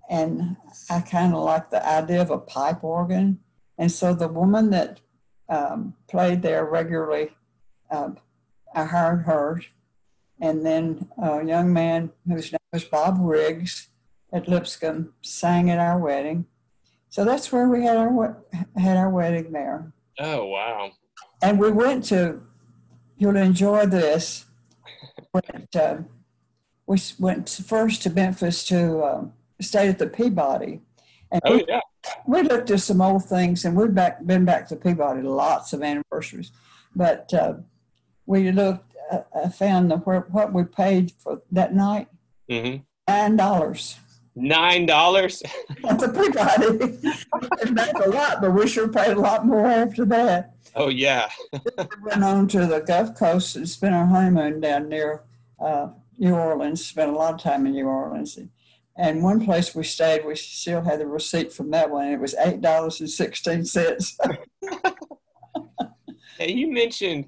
and 0.09 0.57
I 0.89 1.01
kind 1.01 1.33
of 1.33 1.43
like 1.43 1.69
the 1.69 1.85
idea 1.87 2.21
of 2.21 2.29
a 2.29 2.37
pipe 2.37 2.83
organ. 2.83 3.39
And 3.77 3.91
so 3.91 4.13
the 4.13 4.27
woman 4.27 4.69
that 4.69 5.01
um, 5.49 5.95
played 6.09 6.41
there 6.41 6.65
regularly, 6.65 7.31
uh, 7.89 8.11
I 8.75 8.85
hired 8.85 9.23
her, 9.23 9.61
and 10.39 10.65
then 10.65 11.09
a 11.21 11.43
young 11.43 11.73
man 11.73 12.11
whose 12.27 12.51
name 12.51 12.59
was 12.71 12.83
Bob 12.83 13.17
Riggs 13.19 13.89
at 14.31 14.47
Lipscomb 14.47 15.13
sang 15.21 15.69
at 15.69 15.79
our 15.79 15.99
wedding. 15.99 16.45
So 17.09 17.23
that's 17.23 17.51
where 17.51 17.67
we 17.67 17.83
had 17.83 17.97
our 17.97 18.43
had 18.75 18.97
our 18.97 19.09
wedding 19.09 19.51
there. 19.51 19.93
Oh 20.19 20.45
wow! 20.45 20.91
And 21.43 21.59
we 21.59 21.71
went 21.71 22.05
to. 22.05 22.41
You'll 23.17 23.37
enjoy 23.37 23.85
this. 23.85 24.45
Went, 25.33 25.75
uh, 25.75 25.97
we 26.87 26.97
went 27.19 27.47
first 27.49 28.01
to 28.03 28.09
Memphis 28.09 28.63
to 28.67 28.99
uh, 28.99 29.25
stay 29.61 29.87
at 29.87 29.99
the 29.99 30.07
Peabody. 30.07 30.81
And 31.31 31.41
oh 31.45 31.57
we, 31.57 31.65
yeah. 31.67 31.81
We 32.25 32.41
looked 32.41 32.71
at 32.71 32.81
some 32.81 33.01
old 33.01 33.25
things, 33.25 33.65
and 33.65 33.77
we've 33.77 33.93
back, 33.93 34.25
been 34.25 34.45
back 34.45 34.67
to 34.69 34.75
Peabody 34.75 35.21
lots 35.21 35.73
of 35.73 35.83
anniversaries, 35.83 36.51
but 36.95 37.33
uh, 37.33 37.53
we 38.25 38.51
looked. 38.51 38.89
Uh, 39.11 39.49
found 39.49 39.91
the, 39.91 39.97
where, 39.97 40.21
what 40.31 40.53
we 40.53 40.63
paid 40.63 41.11
for 41.19 41.41
that 41.51 41.75
night. 41.75 42.07
Mm-hmm. 42.49 42.77
Nine 43.07 43.35
dollars. 43.35 43.97
Nine 44.35 44.85
dollars. 44.85 45.43
That's 45.83 46.03
a 46.03 46.09
pretty 46.09 46.31
Peabody. 46.31 46.97
That's 47.71 48.05
a 48.05 48.09
lot, 48.09 48.41
but 48.41 48.51
we 48.51 48.67
sure 48.67 48.87
paid 48.87 49.15
a 49.15 49.19
lot 49.19 49.45
more 49.45 49.67
after 49.67 50.05
that. 50.05 50.55
Oh 50.75 50.89
yeah. 50.89 51.29
we 51.51 51.59
went 52.03 52.23
on 52.23 52.47
to 52.49 52.65
the 52.65 52.79
Gulf 52.79 53.15
Coast 53.15 53.55
and 53.55 53.69
spent 53.69 53.93
our 53.93 54.07
honeymoon 54.07 54.59
down 54.59 54.89
near 54.89 55.21
uh, 55.59 55.89
New 56.17 56.33
Orleans. 56.33 56.83
Spent 56.83 57.11
a 57.11 57.15
lot 57.15 57.35
of 57.35 57.41
time 57.41 57.67
in 57.67 57.73
New 57.73 57.85
Orleans. 57.85 58.39
And 58.95 59.23
one 59.23 59.43
place 59.43 59.75
we 59.75 59.83
stayed, 59.83 60.25
we 60.25 60.35
still 60.35 60.81
had 60.81 60.99
the 60.99 61.07
receipt 61.07 61.53
from 61.53 61.71
that 61.71 61.89
one. 61.91 62.07
It 62.07 62.19
was 62.19 62.35
eight 62.39 62.61
dollars 62.61 62.99
and 63.01 63.09
sixteen 63.09 63.65
cents. 63.65 64.17
hey, 66.39 66.51
you 66.51 66.71
mentioned 66.71 67.25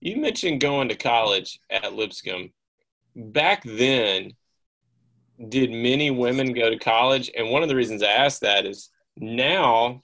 you 0.00 0.16
mentioned 0.18 0.60
going 0.60 0.88
to 0.88 0.96
college 0.96 1.58
at 1.70 1.94
Lipscomb. 1.94 2.52
Back 3.16 3.62
then, 3.64 4.34
did 5.48 5.70
many 5.70 6.10
women 6.10 6.52
go 6.52 6.70
to 6.70 6.78
college? 6.78 7.30
And 7.36 7.50
one 7.50 7.62
of 7.62 7.68
the 7.68 7.76
reasons 7.76 8.02
I 8.02 8.10
asked 8.10 8.40
that 8.40 8.66
is 8.66 8.90
now 9.16 10.02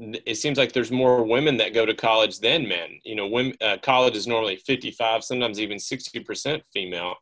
it 0.00 0.36
seems 0.38 0.56
like 0.56 0.72
there's 0.72 0.90
more 0.90 1.22
women 1.24 1.56
that 1.58 1.74
go 1.74 1.84
to 1.84 1.94
college 1.94 2.40
than 2.40 2.66
men. 2.66 3.00
You 3.04 3.14
know, 3.16 3.26
women, 3.26 3.54
uh, 3.60 3.76
college 3.82 4.16
is 4.16 4.26
normally 4.26 4.56
55, 4.56 5.22
sometimes 5.22 5.60
even 5.60 5.76
60% 5.76 6.62
female. 6.72 7.14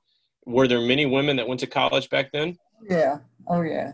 Were 0.47 0.69
there 0.69 0.81
many 0.81 1.07
women 1.07 1.37
that 1.37 1.49
went 1.49 1.61
to 1.61 1.67
college 1.67 2.09
back 2.09 2.31
then? 2.33 2.57
Yeah. 2.89 3.19
Oh, 3.49 3.63
yeah. 3.63 3.93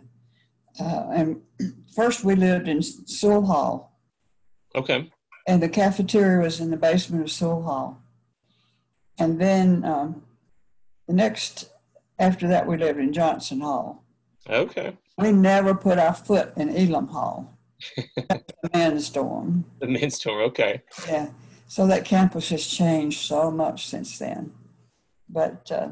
Uh, 0.79 1.09
and 1.13 1.43
first 1.97 2.25
we 2.25 2.35
lived 2.35 2.69
in 2.69 2.83
Sewell 2.83 3.47
Hall. 3.47 3.99
Okay. 4.75 5.11
And 5.47 5.63
the 5.63 5.69
cafeteria 5.69 6.43
was 6.43 6.61
in 6.61 6.71
the 6.71 6.77
basement 6.77 7.23
of 7.25 7.31
Sewell 7.31 7.63
Hall. 7.63 8.03
And 9.19 9.41
then 9.41 9.85
um, 9.85 10.23
the 11.07 11.15
next 11.15 11.71
after 12.25 12.49
that, 12.49 12.67
we 12.67 12.79
lived 12.79 12.99
in 12.99 13.13
Johnson 13.13 13.61
Hall. 13.61 14.03
Okay. 14.49 14.97
We 15.19 15.31
never 15.31 15.75
put 15.75 15.99
our 15.99 16.15
foot 16.15 16.53
in 16.57 16.75
Elam 16.75 17.09
Hall. 17.09 17.57
the 18.17 18.71
men's 18.73 19.11
dorm. 19.11 19.67
The 19.81 19.89
men's 19.89 20.19
dorm, 20.19 20.43
okay. 20.45 20.83
Yeah. 21.07 21.29
So 21.69 21.87
that 21.87 22.05
campus 22.07 22.49
has 22.49 22.67
changed 22.67 23.21
so 23.21 23.51
much 23.51 23.87
since 23.87 24.19
then. 24.19 24.53
But 25.29 25.71
uh, 25.71 25.89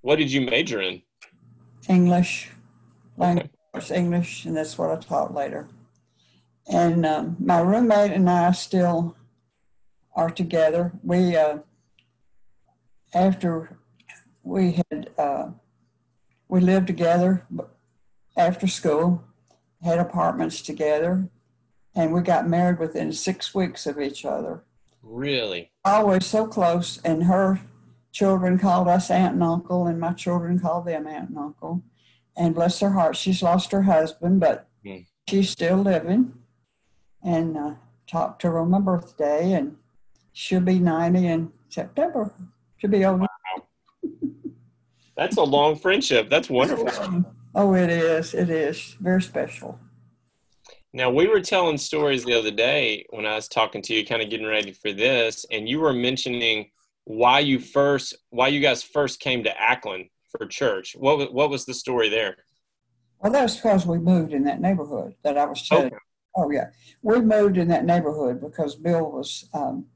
what 0.00 0.16
did 0.16 0.32
you 0.32 0.40
major 0.40 0.80
in? 0.80 1.02
English, 1.88 2.50
language 3.18 3.50
okay. 3.74 3.96
English, 3.96 4.46
and 4.46 4.56
that's 4.56 4.78
what 4.78 4.90
I 4.90 4.96
taught 4.96 5.34
later. 5.34 5.68
And 6.66 7.04
um, 7.04 7.36
my 7.38 7.60
roommate 7.60 8.12
and 8.12 8.30
I 8.30 8.52
still 8.52 9.16
are 10.16 10.30
together. 10.30 10.92
We, 11.02 11.36
uh, 11.36 11.58
after 13.12 13.78
we 14.44 14.82
had 14.90 15.10
uh, 15.18 15.48
we 16.48 16.60
lived 16.60 16.86
together 16.86 17.46
after 18.36 18.66
school, 18.66 19.24
had 19.82 19.98
apartments 19.98 20.62
together, 20.62 21.28
and 21.94 22.12
we 22.12 22.20
got 22.20 22.48
married 22.48 22.78
within 22.78 23.12
six 23.12 23.54
weeks 23.54 23.86
of 23.86 23.98
each 23.98 24.24
other. 24.24 24.62
Really? 25.02 25.72
Always 25.84 26.26
so 26.26 26.46
close, 26.46 27.00
and 27.04 27.24
her 27.24 27.60
children 28.12 28.58
called 28.58 28.86
us 28.86 29.10
aunt 29.10 29.34
and 29.34 29.42
uncle, 29.42 29.86
and 29.86 29.98
my 29.98 30.12
children 30.12 30.60
called 30.60 30.86
them 30.86 31.06
aunt 31.06 31.30
and 31.30 31.38
uncle. 31.38 31.82
And 32.36 32.54
bless 32.54 32.80
her 32.80 32.90
heart, 32.90 33.16
she's 33.16 33.42
lost 33.42 33.72
her 33.72 33.82
husband, 33.82 34.40
but 34.40 34.68
mm. 34.84 35.06
she's 35.28 35.50
still 35.50 35.78
living. 35.78 36.34
And 37.22 37.56
uh, 37.56 37.74
talked 38.06 38.42
to 38.42 38.48
her 38.48 38.58
on 38.58 38.70
my 38.70 38.80
birthday, 38.80 39.52
and 39.52 39.76
she'll 40.32 40.60
be 40.60 40.78
90 40.78 41.26
in 41.26 41.52
September. 41.68 42.34
She'll 42.76 42.90
be 42.90 43.04
old 43.04 43.20
that's 45.16 45.36
a 45.36 45.42
long 45.42 45.76
friendship. 45.76 46.28
That's 46.28 46.50
wonderful. 46.50 47.24
Oh, 47.54 47.74
it 47.74 47.90
is. 47.90 48.34
It 48.34 48.50
is 48.50 48.96
very 49.00 49.22
special. 49.22 49.78
Now, 50.92 51.10
we 51.10 51.26
were 51.26 51.40
telling 51.40 51.76
stories 51.76 52.24
the 52.24 52.34
other 52.34 52.50
day 52.50 53.04
when 53.10 53.26
I 53.26 53.34
was 53.34 53.48
talking 53.48 53.82
to 53.82 53.94
you, 53.94 54.06
kind 54.06 54.22
of 54.22 54.30
getting 54.30 54.46
ready 54.46 54.72
for 54.72 54.92
this, 54.92 55.44
and 55.50 55.68
you 55.68 55.80
were 55.80 55.92
mentioning 55.92 56.70
why 57.04 57.40
you 57.40 57.58
first, 57.58 58.14
why 58.30 58.48
you 58.48 58.60
guys 58.60 58.82
first 58.82 59.20
came 59.20 59.44
to 59.44 59.50
Acklen 59.50 60.10
for 60.30 60.46
church. 60.46 60.94
What 60.96 61.32
what 61.32 61.50
was 61.50 61.64
the 61.64 61.74
story 61.74 62.08
there? 62.08 62.36
Well, 63.20 63.32
that 63.32 63.42
was 63.42 63.56
because 63.56 63.86
we 63.86 63.98
moved 63.98 64.32
in 64.32 64.44
that 64.44 64.60
neighborhood 64.60 65.14
that 65.22 65.38
I 65.38 65.44
was 65.46 65.66
telling. 65.68 65.86
Okay. 65.86 65.96
Oh 66.36 66.50
yeah, 66.50 66.70
we 67.02 67.20
moved 67.20 67.56
in 67.56 67.68
that 67.68 67.84
neighborhood 67.84 68.40
because 68.40 68.74
Bill 68.74 69.10
was 69.10 69.48
um, 69.54 69.86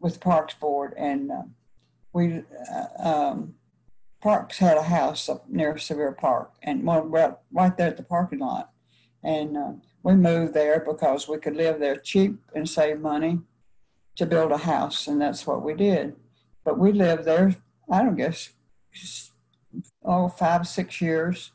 with 0.00 0.20
Parks 0.20 0.54
Board, 0.54 0.94
and 0.96 1.30
uh, 1.30 1.42
we 2.12 2.42
uh, 2.72 3.08
um, 3.08 3.54
Parks 4.20 4.58
had 4.58 4.76
a 4.76 4.82
house 4.82 5.28
up 5.28 5.48
near 5.48 5.78
Sevier 5.78 6.12
Park, 6.12 6.52
and 6.62 6.84
well, 6.84 7.02
right, 7.02 7.34
right 7.52 7.76
there 7.76 7.88
at 7.88 7.96
the 7.96 8.02
parking 8.02 8.40
lot. 8.40 8.70
And 9.22 9.56
uh, 9.56 9.72
we 10.02 10.14
moved 10.14 10.52
there 10.52 10.84
because 10.86 11.26
we 11.26 11.38
could 11.38 11.56
live 11.56 11.80
there 11.80 11.96
cheap 11.96 12.38
and 12.54 12.68
save 12.68 13.00
money 13.00 13.40
to 14.16 14.26
build 14.26 14.52
a 14.52 14.58
house, 14.58 15.06
and 15.06 15.20
that's 15.20 15.46
what 15.46 15.62
we 15.62 15.72
did. 15.72 16.16
But 16.64 16.78
we 16.78 16.92
lived 16.92 17.24
there, 17.24 17.56
I 17.90 18.02
don't 18.02 18.16
guess, 18.16 18.50
oh, 20.04 20.28
five, 20.28 20.68
six 20.68 21.00
years. 21.00 21.52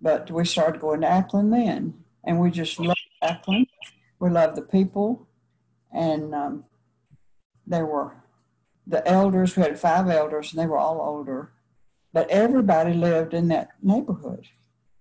But 0.00 0.30
we 0.30 0.44
started 0.44 0.80
going 0.80 1.02
to 1.02 1.06
Acklen 1.06 1.50
then, 1.50 2.04
and 2.24 2.40
we 2.40 2.50
just 2.50 2.80
loved 2.80 3.00
Acklen. 3.22 3.66
We 4.18 4.30
loved 4.30 4.56
the 4.56 4.62
people, 4.62 5.28
and 5.92 6.34
um, 6.34 6.64
they 7.66 7.82
were 7.82 8.14
the 8.86 9.06
elders. 9.06 9.56
We 9.56 9.62
had 9.64 9.78
five 9.78 10.08
elders, 10.08 10.52
and 10.52 10.62
they 10.62 10.66
were 10.66 10.78
all 10.78 11.00
older 11.00 11.52
but 12.12 12.28
everybody 12.30 12.94
lived 12.94 13.34
in 13.34 13.48
that 13.48 13.70
neighborhood. 13.82 14.46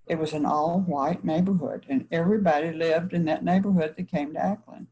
It 0.08 0.18
was 0.18 0.34
an 0.34 0.46
all 0.46 0.82
white 0.82 1.24
neighborhood, 1.24 1.86
and 1.90 2.08
everybody 2.12 2.72
lived 2.72 3.14
in 3.14 3.26
that 3.26 3.44
neighborhood 3.44 3.96
that 3.98 4.10
came 4.10 4.34
to 4.34 4.40
Acklen. 4.40 4.88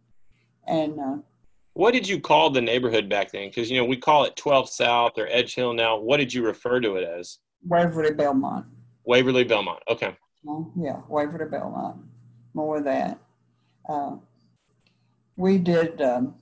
And 0.68 1.00
uh, 1.00 1.18
what 1.74 1.92
did 1.92 2.08
you 2.08 2.20
call 2.20 2.50
the 2.50 2.62
neighborhood 2.62 3.10
back 3.10 3.32
then? 3.32 3.50
Because 3.50 3.70
you 3.70 3.78
know 3.78 3.86
we 3.86 3.98
call 3.98 4.26
it 4.26 4.36
12 4.36 4.70
South 4.70 5.14
or 5.18 5.28
Edge 5.30 5.56
Hill 5.56 5.74
now. 5.74 5.98
What 5.98 6.18
did 6.18 6.34
you 6.34 6.46
refer 6.46 6.80
to 6.82 6.96
it 6.96 7.04
as? 7.04 7.40
Waverly 7.66 8.14
Belmont. 8.14 8.66
Waverly 9.06 9.44
Belmont. 9.44 9.80
Okay. 9.90 10.16
Oh, 10.48 10.72
yeah, 10.78 11.02
Waverly 11.08 11.50
Belmont. 11.50 11.98
More 12.54 12.78
of 12.78 12.84
that. 12.86 13.20
Uh, 13.88 14.16
we 15.36 15.58
did. 15.58 16.02
Um, 16.02 16.36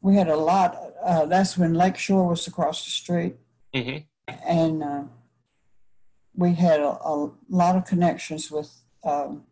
we 0.00 0.14
had 0.14 0.28
a 0.28 0.36
lot. 0.36 0.78
Uh, 1.02 1.26
that's 1.26 1.58
when 1.58 1.74
Lakeshore 1.74 2.28
was 2.28 2.46
across 2.46 2.84
the 2.84 2.90
street. 2.90 3.36
Mm-hmm 3.74 4.07
and 4.44 4.82
uh, 4.82 5.02
we 6.34 6.54
had 6.54 6.80
a, 6.80 6.98
a, 7.04 7.30
lot 7.48 7.76
of 7.76 7.84
connections 7.84 8.50
with 8.50 8.70
um, 9.04 9.44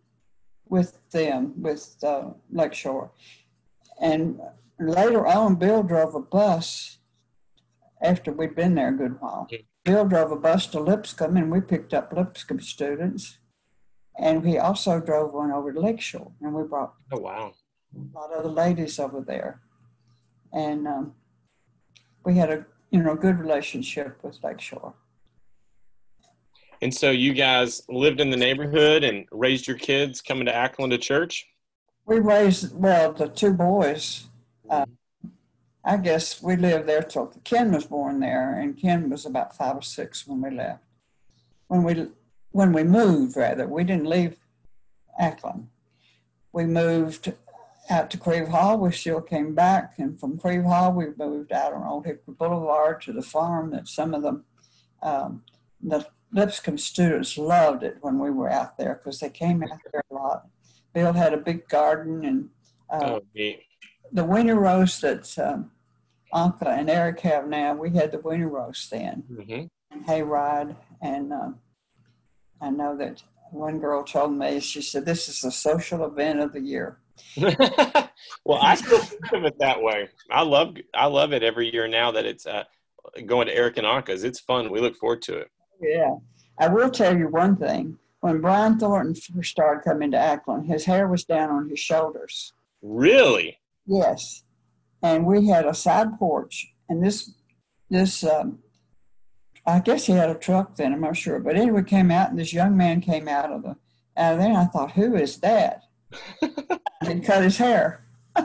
with 0.69 0.99
them 1.11 1.55
with 1.61 1.97
uh, 2.03 2.31
Lakeshore. 2.51 3.11
And 4.01 4.41
later 4.79 5.27
on, 5.27 5.57
Bill 5.57 5.83
drove 5.83 6.15
a 6.15 6.21
bus 6.21 6.99
after 8.03 8.33
we'd 8.33 8.55
been 8.55 8.75
there 8.75 8.89
a 8.89 8.97
good 8.97 9.21
while. 9.21 9.49
Bill 9.85 10.05
drove 10.05 10.33
a 10.33 10.37
bus 10.37 10.67
to 10.69 10.81
Lipscomb, 10.81 11.37
and 11.37 11.51
we 11.51 11.61
picked 11.61 11.95
up 11.95 12.13
Lipscomb 12.13 12.61
students. 12.61 13.39
And 14.19 14.47
he 14.47 14.59
also 14.59 14.99
drove 14.99 15.33
one 15.33 15.53
over 15.53 15.73
to 15.73 15.81
Lakeshore, 15.81 16.33
and 16.41 16.55
we 16.55 16.63
brought 16.65 16.95
oh 17.13 17.19
wow 17.19 17.55
a 17.95 18.19
lot 18.19 18.33
of 18.33 18.43
the 18.43 18.51
ladies 18.51 18.99
over 18.99 19.21
there. 19.21 19.61
And 20.53 20.87
um, 20.87 21.15
we 22.25 22.35
had 22.37 22.51
a 22.51 22.67
you 22.91 23.03
know, 23.03 23.15
good 23.15 23.39
relationship 23.39 24.19
with 24.23 24.43
Lakeshore. 24.43 24.95
And 26.83 26.95
so 26.95 27.11
you 27.11 27.33
guys 27.33 27.83
lived 27.89 28.21
in 28.21 28.31
the 28.31 28.37
neighborhood 28.37 29.03
and 29.03 29.27
raised 29.31 29.67
your 29.67 29.79
kids 29.79 30.21
coming 30.21 30.47
to 30.47 30.53
Acklen 30.53 30.91
to 30.91 30.99
church? 30.99 31.47
We 32.05 32.19
raised, 32.21 32.79
well, 32.79 33.13
the 33.13 33.29
two 33.29 33.55
boys 33.55 34.27
Uh, 34.69 34.87
I 35.85 35.97
guess 35.99 36.43
we 36.43 36.57
lived 36.57 36.89
there 36.89 37.03
till 37.03 37.33
Ken 37.45 37.71
was 37.71 37.87
born 37.87 38.19
there, 38.19 38.59
and 38.59 38.77
Ken 38.77 39.09
was 39.09 39.25
about 39.25 39.57
five 39.57 39.77
or 39.77 39.83
six 39.83 40.27
when 40.27 40.41
we 40.41 40.51
left. 40.51 40.83
When 41.69 41.85
we 41.85 42.09
when 42.51 42.73
we 42.73 42.83
moved, 42.83 43.37
rather, 43.37 43.67
we 43.69 43.85
didn't 43.85 44.09
leave 44.09 44.37
Acklen. 45.21 45.67
We 46.53 46.65
moved 46.65 47.33
out 47.91 48.11
to 48.11 48.19
Crieve 48.19 48.49
Hall. 48.49 48.79
We 48.79 48.93
still 48.93 49.21
came 49.21 49.55
back, 49.55 49.95
and 49.99 50.19
from 50.19 50.39
Crieve 50.39 50.65
Hall, 50.65 50.93
we 50.93 51.07
moved 51.17 51.53
out 51.53 51.73
on 51.73 51.87
Old 51.87 52.07
Hickory 52.07 52.35
Boulevard 52.39 53.01
to 53.03 53.13
the 53.13 53.23
farm 53.23 53.71
that 53.71 53.89
some 53.89 54.15
of 54.15 54.23
them, 54.23 54.45
um, 55.03 55.43
the 55.83 56.07
Lipscomb 56.33 56.79
students 56.79 57.39
loved 57.39 57.83
it 57.83 57.99
when 58.01 58.19
we 58.19 58.31
were 58.31 58.51
out 58.51 58.77
there 58.77 58.95
because 58.95 59.21
they 59.21 59.31
came 59.31 59.63
out 59.63 59.79
there 59.93 60.03
a 60.11 60.15
lot. 60.15 60.47
Bill 60.93 61.13
had 61.13 61.33
a 61.35 61.39
big 61.39 61.69
garden, 61.69 62.25
and 62.25 62.49
uh, 62.91 63.01
Oh, 63.17 63.21
the 64.13 64.25
winter 64.25 64.55
roast 64.57 65.03
that 65.03 65.37
um, 65.39 65.71
Anka 66.33 66.67
and 66.67 66.91
Eric 66.91 67.21
have 67.21 67.47
now, 67.49 67.75
we 67.75 67.91
had 67.91 68.13
the 68.13 68.19
winter 68.21 68.49
roast 68.49 68.91
then, 68.91 69.25
Mhm. 69.31 69.69
and 69.91 70.07
hayride. 70.07 70.77
And 71.01 71.33
um, 71.33 71.61
I 72.61 72.71
know 72.71 72.97
that 72.97 73.23
one 73.51 73.79
girl 73.79 74.03
told 74.03 74.33
me, 74.33 74.59
she 74.61 74.83
said, 74.83 75.05
This 75.05 75.29
is 75.29 75.41
the 75.41 75.51
social 75.53 76.05
event 76.05 76.41
of 76.41 76.53
the 76.53 76.61
year. 76.61 76.99
well, 77.37 78.59
I 78.61 78.75
still 78.75 78.99
think 78.99 79.33
of 79.33 79.45
it 79.45 79.59
that 79.61 79.83
way. 79.83 80.09
I 80.31 80.43
love 80.43 80.77
I 80.95 81.07
love 81.07 81.33
it 81.33 81.43
every 81.43 81.73
year 81.73 81.89
now 81.89 82.11
that 82.13 82.25
it's 82.25 82.47
uh, 82.47 82.65
going 83.25 83.47
to 83.47 83.55
Eric 83.55 83.77
and 83.77 83.87
Anka's. 83.87 84.25
It's 84.25 84.41
fun. 84.41 84.71
We 84.71 84.81
look 84.81 84.97
forward 84.97 85.23
to 85.23 85.39
it. 85.39 85.51
Yeah. 85.81 86.17
I 86.59 86.69
will 86.69 86.91
tell 86.91 87.17
you 87.17 87.29
one 87.29 87.57
thing. 87.57 87.99
When 88.21 88.41
Brian 88.41 88.79
Thornton 88.79 89.15
first 89.15 89.51
started 89.51 89.85
coming 89.85 90.11
to 90.13 90.17
Acklen, 90.17 90.67
his 90.67 90.85
hair 90.85 91.07
was 91.07 91.25
down 91.25 91.51
on 91.51 91.69
his 91.69 91.79
shoulders. 91.79 92.53
Really? 92.83 93.59
Yes. 93.87 94.43
And 95.03 95.27
we 95.27 95.47
had 95.47 95.67
a 95.67 95.75
side 95.75 96.19
porch, 96.19 96.73
and 96.89 97.05
this, 97.05 97.35
this, 97.91 98.25
um, 98.25 98.61
I 99.67 99.81
guess 99.81 100.07
he 100.07 100.15
had 100.15 100.31
a 100.31 100.35
truck 100.35 100.75
then, 100.77 100.93
I'm 100.93 101.03
not 101.03 101.17
sure. 101.17 101.39
But 101.39 101.57
anyway, 101.57 101.83
came 101.85 102.11
out, 102.11 102.31
and 102.31 102.39
this 102.39 102.53
young 102.53 102.77
man 102.77 103.01
came 103.01 103.29
out 103.29 103.53
of 103.53 103.63
the, 103.63 103.77
out 104.17 104.33
of 104.33 104.39
there, 104.39 104.49
and 104.49 104.57
I 104.57 104.65
thought, 104.65 104.93
who 104.93 105.15
is 105.15 105.39
that? 105.41 105.83
And 107.03 107.25
cut 107.25 107.43
his 107.45 107.57
hair. 107.59 108.01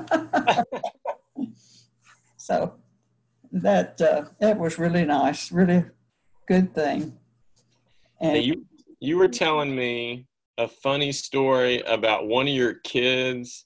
so 2.38 2.76
that, 3.52 4.00
uh, 4.02 4.26
that 4.40 4.58
was 4.58 4.78
really 4.78 5.06
nice, 5.06 5.52
really 5.52 5.86
good 6.48 6.74
thing. 6.74 7.18
Now, 8.22 8.30
And 8.34 8.44
you 8.44 8.66
you 9.00 9.18
were 9.18 9.28
telling 9.28 9.76
me 9.76 10.28
a 10.58 10.68
funny 10.68 11.12
story 11.12 11.82
about 11.82 12.28
one 12.28 12.48
of 12.48 12.54
your 12.54 12.76
kids 12.76 13.66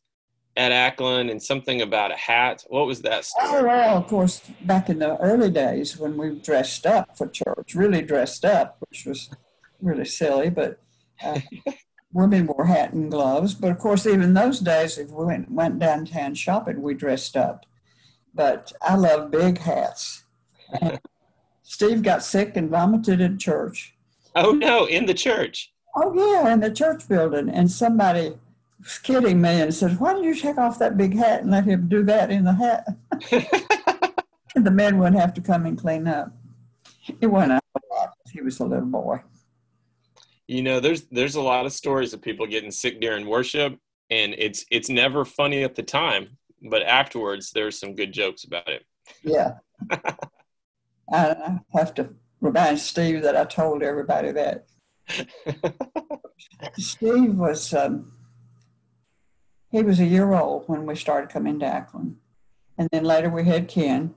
at 0.56 0.72
Acklen 0.72 1.30
and 1.30 1.44
something 1.44 1.82
about 1.82 2.12
a 2.12 2.16
hat. 2.16 2.64
What 2.70 2.88
was 2.88 3.02
that 3.02 3.28
Oh, 3.38 3.48
story? 3.50 3.64
well, 3.66 3.98
of 3.98 4.08
course, 4.08 4.40
back 4.62 4.90
in 4.90 5.00
the 5.00 5.18
early 5.18 5.52
days 5.52 5.98
when 5.98 6.16
we 6.16 6.40
dressed 6.40 6.86
up 6.86 7.18
for 7.18 7.28
church, 7.28 7.76
really 7.76 8.02
dressed 8.02 8.46
up, 8.46 8.78
which 8.88 9.06
was 9.06 9.30
really 9.82 10.06
silly, 10.06 10.50
but 10.50 10.80
uh, 11.22 11.40
women 12.16 12.48
wore 12.48 12.66
hat 12.66 12.94
and 12.94 13.12
gloves. 13.12 13.54
But 13.54 13.72
of 13.72 13.78
course, 13.78 14.08
even 14.08 14.34
those 14.34 14.60
days, 14.62 14.98
if 14.98 15.12
we 15.12 15.26
went, 15.26 15.52
went 15.52 15.80
downtown 15.80 16.34
shopping, 16.34 16.82
we 16.82 16.94
dressed 16.94 17.36
up. 17.36 17.66
But 18.34 18.72
I 18.82 18.96
love 18.96 19.32
big 19.32 19.60
hats. 19.60 20.24
Steve 21.64 22.02
got 22.02 22.24
sick 22.24 22.56
and 22.56 22.70
vomited 22.70 23.20
in 23.20 23.38
church. 23.38 23.96
Oh 24.34 24.52
no, 24.52 24.86
in 24.86 25.06
the 25.06 25.14
church. 25.14 25.74
Oh, 25.96 26.14
yeah, 26.14 26.54
in 26.54 26.60
the 26.60 26.72
church 26.72 27.08
building. 27.08 27.50
And 27.50 27.72
somebody 27.72 28.34
was 28.80 28.98
kidding 28.98 29.42
me 29.42 29.62
and 29.62 29.74
said, 29.74 30.00
Why 30.00 30.14
don't 30.14 30.24
you 30.24 30.36
take 30.36 30.58
off 30.58 30.80
that 30.80 30.98
big 30.98 31.16
hat 31.16 31.42
and 31.42 31.52
let 31.52 31.66
him 31.66 31.88
do 31.88 32.04
that 32.04 32.32
in 32.32 32.44
the 32.44 32.54
hat? 32.54 32.86
and 34.56 34.66
the 34.66 34.72
men 34.72 34.98
wouldn't 34.98 35.20
have 35.20 35.34
to 35.36 35.42
come 35.42 35.66
and 35.66 35.78
clean 35.78 36.08
up. 36.08 36.32
He 37.00 37.26
went 37.26 37.52
out 37.52 37.64
a 37.76 37.94
lot. 37.94 38.14
He 38.32 38.42
was 38.42 38.60
a 38.60 38.66
little 38.66 38.86
boy. 38.86 39.22
You 40.48 40.62
know, 40.62 40.80
there's 40.80 41.04
there's 41.06 41.36
a 41.36 41.42
lot 41.42 41.66
of 41.66 41.74
stories 41.74 42.14
of 42.14 42.22
people 42.22 42.46
getting 42.46 42.72
sick 42.72 43.02
during 43.02 43.26
worship, 43.26 43.78
and 44.10 44.36
it's 44.38 44.66
it's 44.72 44.90
never 44.90 45.26
funny 45.26 45.64
at 45.64 45.76
the 45.76 45.84
time, 45.84 46.38
but 46.70 46.84
afterwards 46.84 47.52
there's 47.52 47.80
some 47.80 47.96
good 47.96 48.12
jokes 48.12 48.44
about 48.44 48.70
it. 48.70 48.86
Yeah. 49.24 49.54
I, 51.12 51.60
have 51.74 51.94
to 51.96 52.10
remind 52.42 52.80
Steve 52.80 53.22
that 53.24 53.36
I 53.36 53.46
told 53.46 53.84
everybody 53.84 54.32
that. 54.32 54.66
Steve 56.78 57.36
was, 57.36 57.74
um, 57.74 58.14
he 59.70 59.84
was 59.84 60.00
a 60.00 60.06
year 60.06 60.34
old 60.34 60.68
when 60.68 60.86
we 60.86 60.96
started 60.96 61.30
coming 61.30 61.60
to 61.60 61.66
Acklen. 61.66 62.16
And 62.78 62.90
then 62.92 63.04
later 63.04 63.30
we 63.30 63.46
had 63.46 63.68
Ken. 63.68 64.16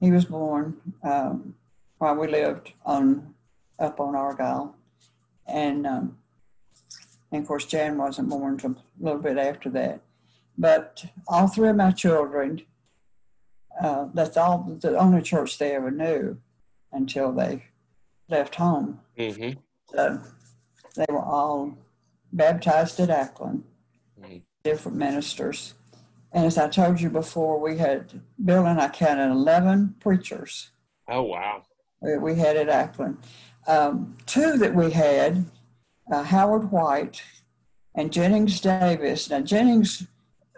He 0.00 0.10
was 0.10 0.24
born 0.24 0.76
um, 1.02 1.54
while 1.98 2.14
we 2.14 2.28
lived 2.28 2.72
on 2.84 3.34
up 3.78 4.00
on 4.00 4.14
Argyle. 4.14 4.74
And, 5.46 5.86
um, 5.86 6.18
and 7.32 7.42
of 7.42 7.48
course, 7.48 7.64
Jan 7.66 7.98
wasn't 7.98 8.28
born 8.28 8.54
until 8.54 8.72
a 8.72 8.76
little 9.04 9.20
bit 9.20 9.38
after 9.38 9.70
that. 9.70 10.00
But 10.58 11.04
all 11.28 11.46
three 11.48 11.68
of 11.68 11.76
my 11.76 11.90
children, 11.90 12.62
uh, 13.80 14.08
that's 14.14 14.36
all 14.36 14.58
the 14.80 14.96
only 14.98 15.22
church 15.22 15.58
they 15.58 15.74
ever 15.74 15.90
knew 15.90 16.38
until 16.92 17.32
they 17.32 17.64
left 18.28 18.54
home. 18.56 19.00
hmm 19.18 19.50
So 19.92 20.20
they 20.96 21.06
were 21.08 21.22
all 21.22 21.76
baptized 22.32 22.98
at 23.00 23.08
Acklen, 23.10 23.62
Mhm. 24.20 24.42
different 24.64 24.96
ministers. 24.98 25.74
And 26.32 26.44
as 26.44 26.58
I 26.58 26.68
told 26.68 27.00
you 27.00 27.08
before, 27.10 27.60
we 27.60 27.78
had, 27.78 28.20
Bill 28.42 28.66
and 28.66 28.80
I 28.80 28.88
counted 28.88 29.30
11 29.30 29.96
preachers 30.00 30.70
Oh 31.08 31.22
wow. 31.22 31.62
That 32.06 32.22
we 32.22 32.36
had 32.36 32.56
at 32.56 32.68
Acklen. 32.68 33.16
Um, 33.66 34.16
two 34.26 34.56
that 34.58 34.74
we 34.76 34.92
had, 34.92 35.44
uh, 36.12 36.22
Howard 36.22 36.70
White 36.70 37.20
and 37.96 38.12
Jennings 38.12 38.60
Davis. 38.60 39.28
Now, 39.28 39.40
Jennings 39.40 40.06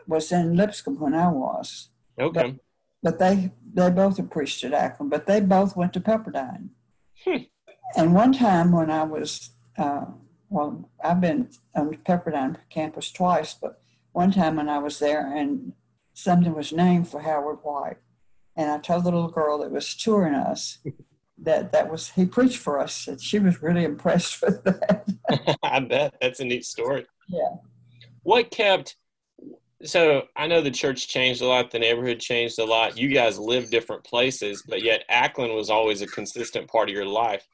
was 0.07 0.31
in 0.31 0.55
Lipscomb 0.57 1.01
when 1.01 1.15
I 1.15 1.29
was, 1.31 1.89
Okay. 2.21 2.57
but 3.03 3.19
they, 3.19 3.51
they 3.73 3.89
both 3.91 4.31
preached 4.31 4.63
at 4.63 4.73
Acklen, 4.73 5.09
but 5.09 5.25
they 5.25 5.41
both 5.41 5.75
went 5.75 5.95
to 5.95 6.01
Pepperdine. 6.01 6.69
Hmm. 7.25 7.45
And 7.97 8.15
one 8.15 8.35
time 8.35 8.71
when 8.73 8.91
I 8.91 9.05
was, 9.05 9.51
uh, 9.79 10.05
well, 10.51 10.91
I've 11.03 11.23
been 11.23 11.49
on 11.75 11.95
Pepperdine 12.05 12.57
campus 12.69 13.11
twice, 13.11 13.55
but 13.55 13.81
one 14.13 14.33
time 14.33 14.57
when 14.57 14.69
I 14.69 14.79
was 14.81 14.99
there 14.99 15.35
and 15.35 15.73
something 16.13 16.55
was 16.55 16.75
named 16.75 17.09
for 17.09 17.23
Howard 17.23 17.61
White. 17.63 17.97
And 18.55 18.71
I 18.71 18.79
told 18.79 19.05
the 19.05 19.11
little 19.11 19.31
girl 19.31 19.59
that 19.59 19.71
was 19.71 19.95
touring 19.95 20.35
us 20.35 20.79
that 21.43 21.73
that 21.73 21.91
was, 21.91 22.11
he 22.11 22.27
preached 22.27 22.59
for 22.59 22.81
us. 22.81 23.07
And 23.09 23.21
she 23.21 23.39
was 23.39 23.63
really 23.63 23.85
impressed 23.85 24.43
with 24.43 24.63
that. 24.65 25.07
I 25.63 25.81
bet 25.81 26.15
that's 26.21 26.41
a 26.41 26.45
neat 26.45 26.65
story. 26.65 27.07
Yeah. 27.29 27.57
What 28.23 28.51
kept 28.51 28.97
so 29.85 30.25
I 30.35 30.49
know 30.49 30.61
the 30.61 30.73
church 30.73 31.07
changed 31.07 31.41
a 31.41 31.47
lot, 31.47 31.71
the 31.71 31.79
neighborhood 31.79 32.19
changed 32.19 32.59
a 32.59 32.65
lot. 32.65 32.99
You 32.99 33.09
guys 33.11 33.39
lived 33.39 33.71
different 33.71 34.03
places, 34.03 34.65
but 34.69 34.83
yet 34.83 35.05
Acklen 35.09 35.55
was 35.55 35.71
always 35.71 36.03
a 36.03 36.07
consistent 36.09 36.69
part 36.69 36.89
of 36.89 36.95
your 36.97 37.05
life. 37.07 37.47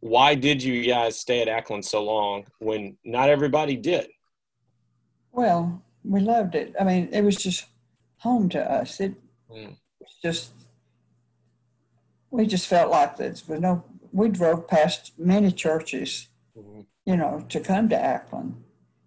Why 0.00 0.34
did 0.34 0.62
you 0.62 0.82
guys 0.86 1.18
stay 1.20 1.42
at 1.42 1.48
Acklen 1.48 1.84
so 1.84 2.02
long 2.02 2.46
when 2.60 2.96
not 3.04 3.28
everybody 3.28 3.76
did? 3.76 4.08
Well, 5.32 5.82
we 6.02 6.20
loved 6.20 6.54
it. 6.54 6.74
I 6.80 6.84
mean, 6.84 7.10
it 7.12 7.20
was 7.22 7.36
just 7.36 7.66
home 8.18 8.48
to 8.50 8.70
us. 8.72 8.98
It 9.00 9.14
Mm. 9.50 9.76
was 10.00 10.16
just, 10.22 10.50
we 12.30 12.46
just 12.46 12.66
felt 12.66 12.90
like 12.90 13.16
this. 13.16 13.46
We 13.48 13.58
no, 13.58 13.84
we 14.12 14.28
drove 14.28 14.66
past 14.68 15.12
many 15.18 15.50
churches, 15.52 16.28
Mhm. 16.56 16.86
you 17.04 17.16
know, 17.16 17.44
to 17.48 17.60
come 17.60 17.88
to 17.88 17.96
Acklen, 17.96 18.54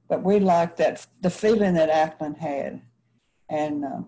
but 0.07 0.23
we 0.23 0.39
liked 0.39 0.77
that 0.77 1.05
the 1.21 1.29
feeling 1.29 1.73
that 1.75 1.89
Acklen 1.89 2.38
had, 2.38 2.81
and 3.49 3.86
uh, 3.86 4.01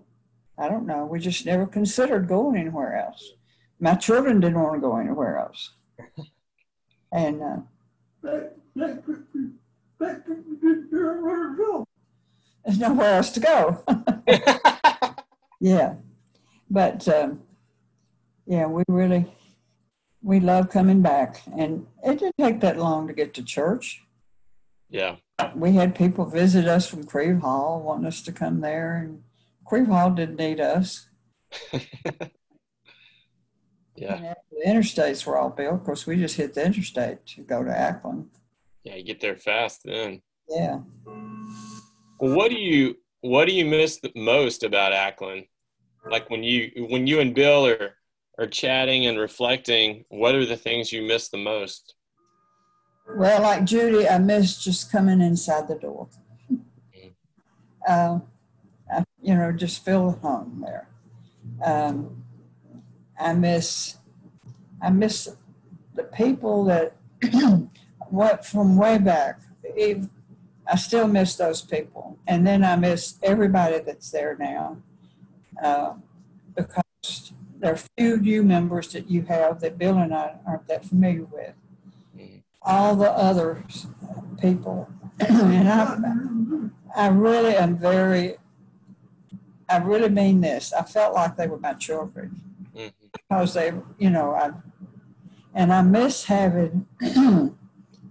I 0.57 0.69
don't 0.69 0.85
know, 0.85 1.05
we 1.05 1.19
just 1.19 1.45
never 1.45 1.65
considered 1.65 2.27
going 2.27 2.55
anywhere 2.57 2.95
else. 2.95 3.33
My 3.79 3.95
children 3.95 4.39
didn't 4.39 4.61
want 4.61 4.75
to 4.75 4.81
go 4.81 4.97
anywhere 4.97 5.37
else, 5.37 5.71
and 7.11 7.41
uh, 7.41 7.57
there's 12.63 12.79
nowhere 12.79 13.15
else 13.15 13.31
to 13.31 13.39
go. 13.39 13.83
Yeah, 15.61 15.95
but 16.69 17.07
um, 17.07 17.41
yeah, 18.45 18.65
we 18.65 18.83
really 18.87 19.33
we 20.21 20.39
love 20.39 20.69
coming 20.69 21.01
back, 21.01 21.41
and 21.57 21.87
it 22.03 22.19
didn't 22.19 22.37
take 22.37 22.59
that 22.61 22.77
long 22.77 23.07
to 23.07 23.13
get 23.13 23.33
to 23.35 23.43
church. 23.43 24.01
yeah. 24.89 25.17
We 25.53 25.73
had 25.73 25.95
people 25.95 26.25
visit 26.25 26.65
us 26.65 26.87
from 26.87 27.03
Crieve 27.03 27.39
Hall, 27.39 27.81
wanting 27.81 28.07
us 28.07 28.21
to 28.23 28.31
come 28.31 28.61
there, 28.61 28.95
and 28.95 29.23
Crieve 29.65 29.87
Hall 29.87 30.11
didn't 30.11 30.37
need 30.37 30.59
us. 30.59 31.09
Yeah. 33.97 34.15
And 34.15 34.35
the 34.51 34.69
interstates 34.69 35.25
were 35.25 35.37
all 35.37 35.49
built. 35.49 35.73
Of 35.73 35.83
course, 35.85 36.05
we 36.05 36.17
just 36.17 36.35
hit 36.35 36.53
the 36.53 36.65
interstate 36.65 37.25
to 37.27 37.41
go 37.43 37.63
to 37.63 37.71
Acklen. 37.71 38.25
Yeah, 38.83 38.95
you 38.95 39.03
get 39.03 39.21
there 39.21 39.37
fast 39.37 39.83
then. 39.85 40.21
Yeah. 40.49 40.79
Well, 42.19 42.35
what 42.35 42.51
do 42.51 42.57
you 42.57 42.97
what 43.21 43.45
do 43.45 43.53
you 43.53 43.63
miss 43.63 44.01
the 44.01 44.11
most 44.13 44.63
about 44.63 44.91
Acklen? 44.91 45.47
like 46.09 46.29
when 46.29 46.43
you 46.43 46.71
when 46.89 47.07
you 47.07 47.19
and 47.19 47.33
Bill 47.33 47.65
are 47.67 47.95
are 48.37 48.47
chatting 48.47 49.05
and 49.05 49.17
reflecting, 49.17 50.05
what 50.09 50.35
are 50.35 50.45
the 50.45 50.57
things 50.57 50.91
you 50.91 51.01
miss 51.01 51.29
the 51.29 51.37
most? 51.37 51.95
Well, 53.07 53.41
like 53.41 53.65
Judy, 53.65 54.07
I 54.07 54.17
miss 54.17 54.61
just 54.63 54.91
coming 54.91 55.21
inside 55.21 55.67
the 55.67 55.75
door. 55.75 56.09
Uh, 57.87 58.19
I, 58.91 59.03
you 59.21 59.35
know, 59.35 59.51
just 59.51 59.85
feel 59.85 60.09
at 60.09 60.17
home 60.19 60.63
there. 60.65 60.87
Um, 61.63 62.23
I 63.19 63.33
miss, 63.33 63.97
I 64.81 64.89
miss 64.89 65.29
the 65.93 66.03
people 66.03 66.65
that 66.65 66.95
what 68.09 68.45
from 68.45 68.75
way 68.75 68.97
back. 68.97 69.39
I 70.67 70.75
still 70.77 71.07
miss 71.07 71.35
those 71.35 71.61
people, 71.61 72.17
and 72.27 72.45
then 72.45 72.63
I 72.63 72.75
miss 72.75 73.19
everybody 73.21 73.79
that's 73.79 74.09
there 74.09 74.35
now, 74.39 74.77
uh, 75.63 75.93
because 76.55 76.84
there 77.59 77.73
are 77.73 77.79
few 77.97 78.17
new 78.17 78.43
members 78.43 78.91
that 78.93 79.09
you 79.09 79.23
have 79.23 79.59
that 79.61 79.77
Bill 79.77 79.97
and 79.97 80.13
I 80.13 80.35
aren't 80.45 80.67
that 80.67 80.85
familiar 80.85 81.25
with. 81.25 81.53
All 82.61 82.95
the 82.95 83.11
other 83.11 83.63
people, 84.41 84.89
and 85.19 85.69
I, 85.69 85.97
I 86.95 87.07
really 87.09 87.55
am 87.55 87.77
very, 87.77 88.37
I 89.69 89.77
really 89.77 90.09
mean 90.09 90.41
this. 90.41 90.73
I 90.73 90.81
felt 90.81 91.13
like 91.13 91.37
they 91.37 91.45
were 91.47 91.59
my 91.59 91.73
children 91.73 92.41
because 93.11 93.53
they, 93.53 93.71
you 93.99 94.09
know, 94.09 94.31
I, 94.31 94.51
and 95.53 95.71
I 95.71 95.83
miss 95.83 96.23
having 96.23 96.87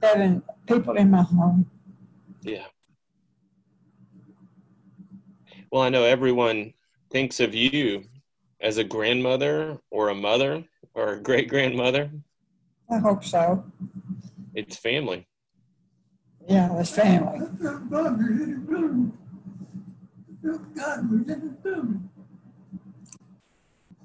having 0.00 0.42
people 0.68 0.96
in 0.96 1.10
my 1.10 1.22
home. 1.22 1.68
Yeah. 2.42 2.66
Well, 5.72 5.82
I 5.82 5.88
know 5.88 6.04
everyone 6.04 6.74
thinks 7.10 7.40
of 7.40 7.56
you 7.56 8.04
as 8.64 8.78
a 8.78 8.84
grandmother 8.84 9.78
or 9.90 10.08
a 10.08 10.14
mother 10.14 10.64
or 10.94 11.12
a 11.12 11.20
great 11.20 11.48
grandmother. 11.48 12.10
I 12.90 12.96
hope 12.98 13.22
so. 13.22 13.62
It's 14.54 14.76
family. 14.76 15.28
Yeah, 16.48 16.78
it's 16.80 16.90
family. 16.90 17.46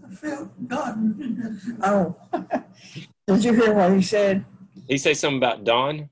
I 0.03 0.15
felt 0.15 0.67
God 0.67 1.05
was 1.05 1.19
in 1.19 1.39
this. 1.41 1.69
Oh, 1.81 2.15
did 3.27 3.43
you 3.45 3.53
hear 3.53 3.73
what 3.73 3.93
he 3.93 4.01
said? 4.01 4.43
He 4.87 4.97
say 4.97 5.13
something 5.13 5.37
about 5.37 5.63
Dawn? 5.63 6.09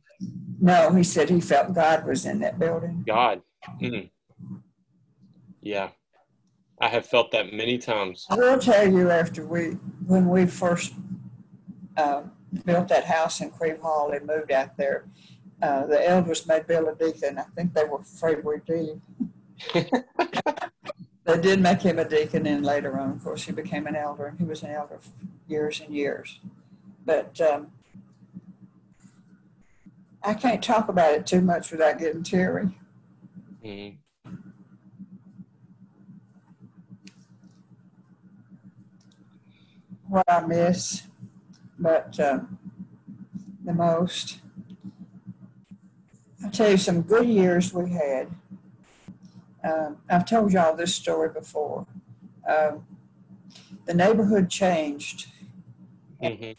No, 0.62 0.94
he 0.94 1.04
said 1.04 1.30
he 1.30 1.42
felt 1.42 1.74
God 1.74 2.06
was 2.08 2.26
in 2.26 2.40
that 2.40 2.60
building. 2.60 3.04
God. 3.06 3.42
Mm. 3.82 4.10
Yeah. 5.62 5.90
I 6.80 6.90
have 6.90 7.06
felt 7.06 7.32
that 7.32 7.54
many 7.54 7.78
times. 7.78 8.28
I 8.30 8.36
will 8.36 8.60
tell 8.60 8.88
you 8.88 9.10
after 9.10 9.46
we, 9.46 9.72
when 10.06 10.30
we 10.30 10.46
first 10.46 10.94
uh, 11.96 12.24
built 12.66 12.88
that 12.90 13.06
house 13.06 13.42
in 13.42 13.50
Crieve 13.50 13.80
Hall 13.80 14.12
and 14.12 14.28
moved 14.28 14.52
out 14.52 14.78
there, 14.78 15.06
uh, 15.62 15.88
the 15.88 16.08
elders 16.08 16.46
made 16.46 16.68
Bill 16.68 16.88
a 16.88 16.96
deacon. 16.96 17.40
I 17.40 17.46
think 17.56 17.74
they 17.74 17.84
were 17.84 18.00
afraid 18.00 18.44
we'd 18.44 18.62
leave. 18.70 19.02
they 21.26 21.42
did 21.42 21.62
make 21.62 21.82
him 21.82 21.98
a 21.98 22.08
deacon, 22.08 22.46
and 22.46 22.63
later 22.63 23.00
on, 23.00 23.12
of 23.12 23.24
course, 23.24 23.46
he 23.46 23.52
became 23.52 23.88
an 23.88 23.96
elder, 23.96 24.28
and 24.28 24.38
he 24.38 24.46
was 24.46 24.62
an 24.62 24.70
elder 24.70 25.00
for 25.00 25.12
years 25.48 25.82
and 25.82 25.96
years. 25.96 26.40
But 27.04 27.42
um, 27.42 27.72
I 30.22 30.36
can't 30.36 30.63
talk 30.63 30.90
about 30.90 31.13
it 31.13 31.26
too 31.26 31.42
much 31.42 31.72
without 31.72 31.98
getting 31.98 32.22
teary. 32.22 32.78
Mm-hmm. 33.66 33.96
What 40.10 40.26
I 40.28 40.41
miss, 40.41 41.04
but 41.78 42.20
um, 42.20 42.58
the 43.63 43.74
most. 43.74 44.39
I'll 46.43 46.52
tell 46.52 46.72
you 46.72 46.78
some 46.78 47.02
good 47.02 47.28
years 47.28 47.74
we 47.74 47.91
had. 47.91 48.30
Uh, 49.63 49.91
I've 50.10 50.26
told 50.26 50.54
y'all 50.54 50.76
this 50.76 50.96
story 50.96 51.30
before. 51.30 51.86
Um, 52.48 52.86
the 53.86 53.93
neighborhood 53.93 54.50
changed. 54.50 55.28
Mm-hmm. 56.24 56.52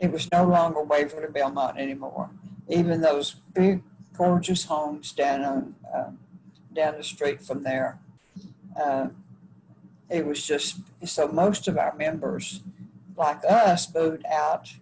It 0.00 0.10
was 0.10 0.30
no 0.32 0.44
longer 0.44 0.82
Waverly 0.82 1.28
Belmont 1.32 1.78
anymore. 1.78 2.30
Even 2.68 3.00
those 3.00 3.36
big, 3.54 3.82
gorgeous 4.16 4.64
homes 4.64 5.12
down 5.12 5.44
on 5.44 5.74
uh, 5.94 6.10
down 6.74 6.96
the 6.96 7.04
street 7.04 7.40
from 7.40 7.62
there. 7.62 8.00
Uh, 8.78 9.08
it 10.10 10.26
was 10.26 10.46
just 10.46 10.80
so 11.04 11.28
most 11.28 11.68
of 11.68 11.78
our 11.78 11.94
members, 11.96 12.62
like 13.16 13.40
us, 13.48 13.92
moved 13.94 14.24
out, 14.26 14.74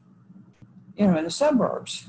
you 0.97 1.07
know, 1.07 1.17
in 1.17 1.25
the 1.25 1.31
suburbs, 1.31 2.09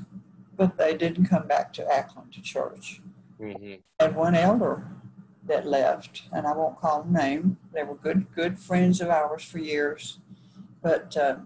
but 0.56 0.76
they 0.76 0.96
didn't 0.96 1.26
come 1.26 1.46
back 1.46 1.72
to 1.74 1.82
Acklen 1.82 2.32
to 2.32 2.42
church. 2.42 3.00
Mm-hmm. 3.40 3.74
And 3.98 4.16
one 4.16 4.34
elder 4.34 4.86
that 5.46 5.66
left, 5.66 6.22
and 6.32 6.46
I 6.46 6.52
won't 6.52 6.78
call 6.78 7.02
them 7.02 7.12
name. 7.12 7.56
They 7.72 7.82
were 7.82 7.96
good, 7.96 8.26
good 8.34 8.58
friends 8.58 9.00
of 9.00 9.08
ours 9.08 9.44
for 9.44 9.58
years, 9.58 10.18
but 10.82 11.16
uh, 11.16 11.36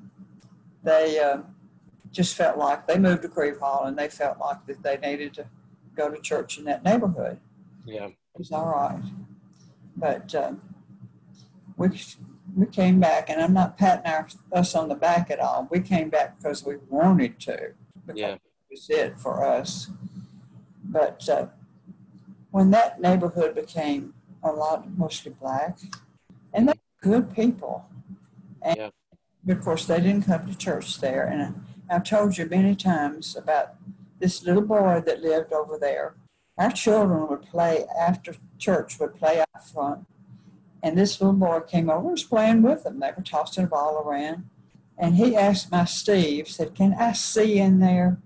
they 0.83 1.19
uh, 1.19 1.39
just 2.11 2.37
felt 2.37 2.59
like 2.59 2.87
they 2.87 2.99
moved 2.99 3.23
to 3.23 3.29
Crieve 3.29 3.59
Hall 3.59 3.85
and 3.85 3.99
they 3.99 4.09
felt 4.09 4.39
like 4.39 4.65
that 4.67 4.83
they 4.83 4.97
needed 4.97 5.35
to 5.35 5.47
go 5.97 6.09
to 6.09 6.21
church 6.21 6.59
in 6.59 6.65
that 6.65 6.85
neighborhood. 6.85 7.39
Yeah. 7.85 8.07
It 8.07 8.17
was 8.37 8.53
all 8.53 8.67
right. 8.67 9.03
But 9.97 10.35
um, 10.35 10.63
we, 11.79 11.89
we 12.55 12.67
came 12.67 13.01
back, 13.01 13.31
and 13.31 13.41
I'm 13.41 13.55
not 13.55 13.79
patting 13.79 14.11
our, 14.11 14.29
us 14.53 14.75
on 14.75 14.89
the 14.89 14.95
back 14.95 15.31
at 15.31 15.41
all. 15.41 15.67
We 15.71 15.81
came 15.81 16.11
back 16.11 16.39
because 16.39 16.65
we 16.65 16.77
wanted 16.89 17.41
to. 17.41 17.73
Yeah. 18.15 18.35
It 18.35 18.41
was 18.71 18.91
it 18.91 19.19
for 19.19 19.43
us. 19.45 19.91
But 20.85 21.27
uh, 21.29 21.47
when 22.51 22.71
that 22.73 23.01
neighborhood 23.01 23.55
became 23.55 24.13
a 24.43 24.53
lot 24.53 24.87
mostly 24.99 25.33
black, 25.33 25.79
and 26.53 26.69
they 26.69 26.73
were 26.73 27.11
good 27.11 27.35
people. 27.35 27.87
And 28.61 28.77
yeah 28.77 28.91
of 29.53 29.61
course, 29.63 29.87
they 29.87 30.01
didn't 30.01 30.27
come 30.27 30.47
to 30.47 30.57
church 30.57 31.01
there. 31.01 31.27
And 31.27 31.65
I've 31.91 32.05
told 32.05 32.37
you 32.37 32.47
many 32.47 32.75
times 32.75 33.37
about 33.37 33.75
this 34.19 34.43
little 34.43 34.63
boy 34.63 35.03
that 35.07 35.21
lived 35.21 35.53
over 35.53 35.79
there. 35.79 36.15
Our 36.59 36.73
children 36.73 37.29
would 37.29 37.43
play 37.43 37.87
after 37.99 38.35
church, 38.59 38.99
would 38.99 39.15
play 39.15 39.41
out 39.41 39.69
front. 39.73 40.07
And 40.83 40.97
this 40.97 41.21
little 41.21 41.35
boy 41.35 41.61
came 41.61 41.91
over 41.91 42.01
and 42.01 42.11
was 42.13 42.23
playing 42.23 42.63
with 42.63 42.85
them. 42.85 43.01
They 43.01 43.13
were 43.17 43.23
tossing 43.23 43.65
a 43.65 43.67
ball 43.67 43.99
around. 43.99 44.49
And 44.97 45.17
he 45.17 45.37
asked 45.37 45.71
my 45.71 45.85
Steve, 45.85 46.49
said, 46.49 46.75
Can 46.75 46.95
I 46.95 47.13
see 47.13 47.59
in 47.59 47.81
there? 47.81 48.19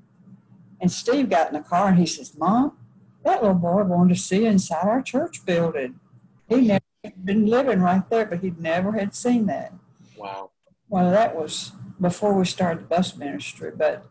And 0.80 0.90
Steve 0.90 1.30
got 1.30 1.48
in 1.48 1.54
the 1.54 1.60
car 1.60 1.88
and 1.88 1.98
he 1.98 2.06
says, 2.06 2.36
Mom, 2.36 2.76
that 3.24 3.42
little 3.42 3.56
boy 3.56 3.84
wanted 3.84 4.14
to 4.14 4.20
see 4.20 4.46
inside 4.46 4.86
our 4.86 5.02
church 5.02 5.44
building. 5.44 6.00
He 6.48 6.60
never 6.60 6.82
been 7.24 7.46
living 7.46 7.80
right 7.80 8.08
there, 8.10 8.26
but 8.26 8.40
he 8.40 8.52
never 8.58 8.92
had 8.92 9.14
seen 9.14 9.46
that. 9.46 9.72
Wow. 10.16 10.50
Well, 10.88 11.10
that 11.10 11.36
was 11.36 11.72
before 12.00 12.34
we 12.34 12.44
started 12.44 12.82
the 12.82 12.88
bus 12.88 13.16
ministry, 13.16 13.70
but 13.76 14.06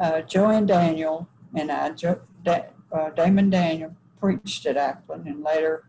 uh, 0.00 0.22
Joanne 0.22 0.66
Daniel 0.66 1.28
and 1.54 1.70
I, 1.70 1.90
jo, 1.90 2.20
da, 2.42 2.64
uh, 2.92 3.10
Damon 3.10 3.50
Daniel, 3.50 3.96
preached 4.20 4.66
at 4.66 4.76
Acklen 4.76 5.26
and 5.26 5.42
later 5.42 5.84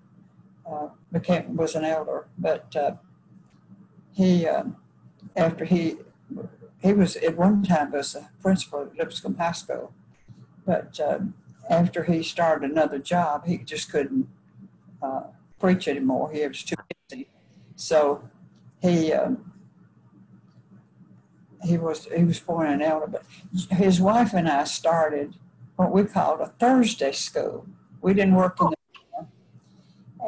uh, 0.70 0.90
became 1.12 1.56
was 1.56 1.76
an 1.76 1.86
elder. 1.86 2.28
But 2.38 2.76
uh, 2.76 2.96
he, 4.12 4.48
um, 4.48 4.78
after 5.36 5.66
he, 5.66 5.98
he 6.82 6.94
was 6.94 7.16
at 7.18 7.38
one 7.38 7.64
time 7.64 7.92
was 7.92 8.16
a 8.16 8.30
principal 8.42 8.82
at 8.82 8.98
Lipscomb 8.98 9.38
High 9.38 9.52
School, 9.52 9.94
but 10.66 11.00
um, 11.00 11.34
after 11.70 12.04
he 12.04 12.24
started 12.24 12.70
another 12.70 13.00
job, 13.00 13.46
he 13.46 13.58
just 13.58 13.92
couldn't 13.92 14.28
uh, 15.02 15.24
preach 15.60 15.88
anymore. 15.88 16.32
He 16.32 16.46
was 16.48 16.64
too 16.64 16.76
busy, 17.10 17.28
so 17.76 18.30
he. 18.82 19.14
Um, 19.14 19.54
he 21.64 21.78
was 21.78 22.06
he 22.16 22.24
was 22.24 22.40
born 22.40 22.68
an 22.68 22.82
elder, 22.82 23.08
but 23.08 23.24
his 23.72 24.00
wife 24.00 24.34
and 24.34 24.48
I 24.48 24.64
started 24.66 25.36
what 25.76 25.92
we 25.92 26.04
called 26.04 26.40
a 26.40 26.54
Thursday 26.60 27.12
school. 27.12 27.66
We 28.00 28.14
didn't 28.14 28.36
work 28.36 28.58
in 28.62 28.68
the 28.70 28.77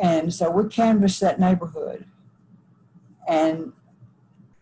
and 0.01 0.33
so 0.33 0.49
we 0.49 0.67
canvassed 0.69 1.19
that 1.19 1.39
neighborhood, 1.39 2.05
and 3.27 3.73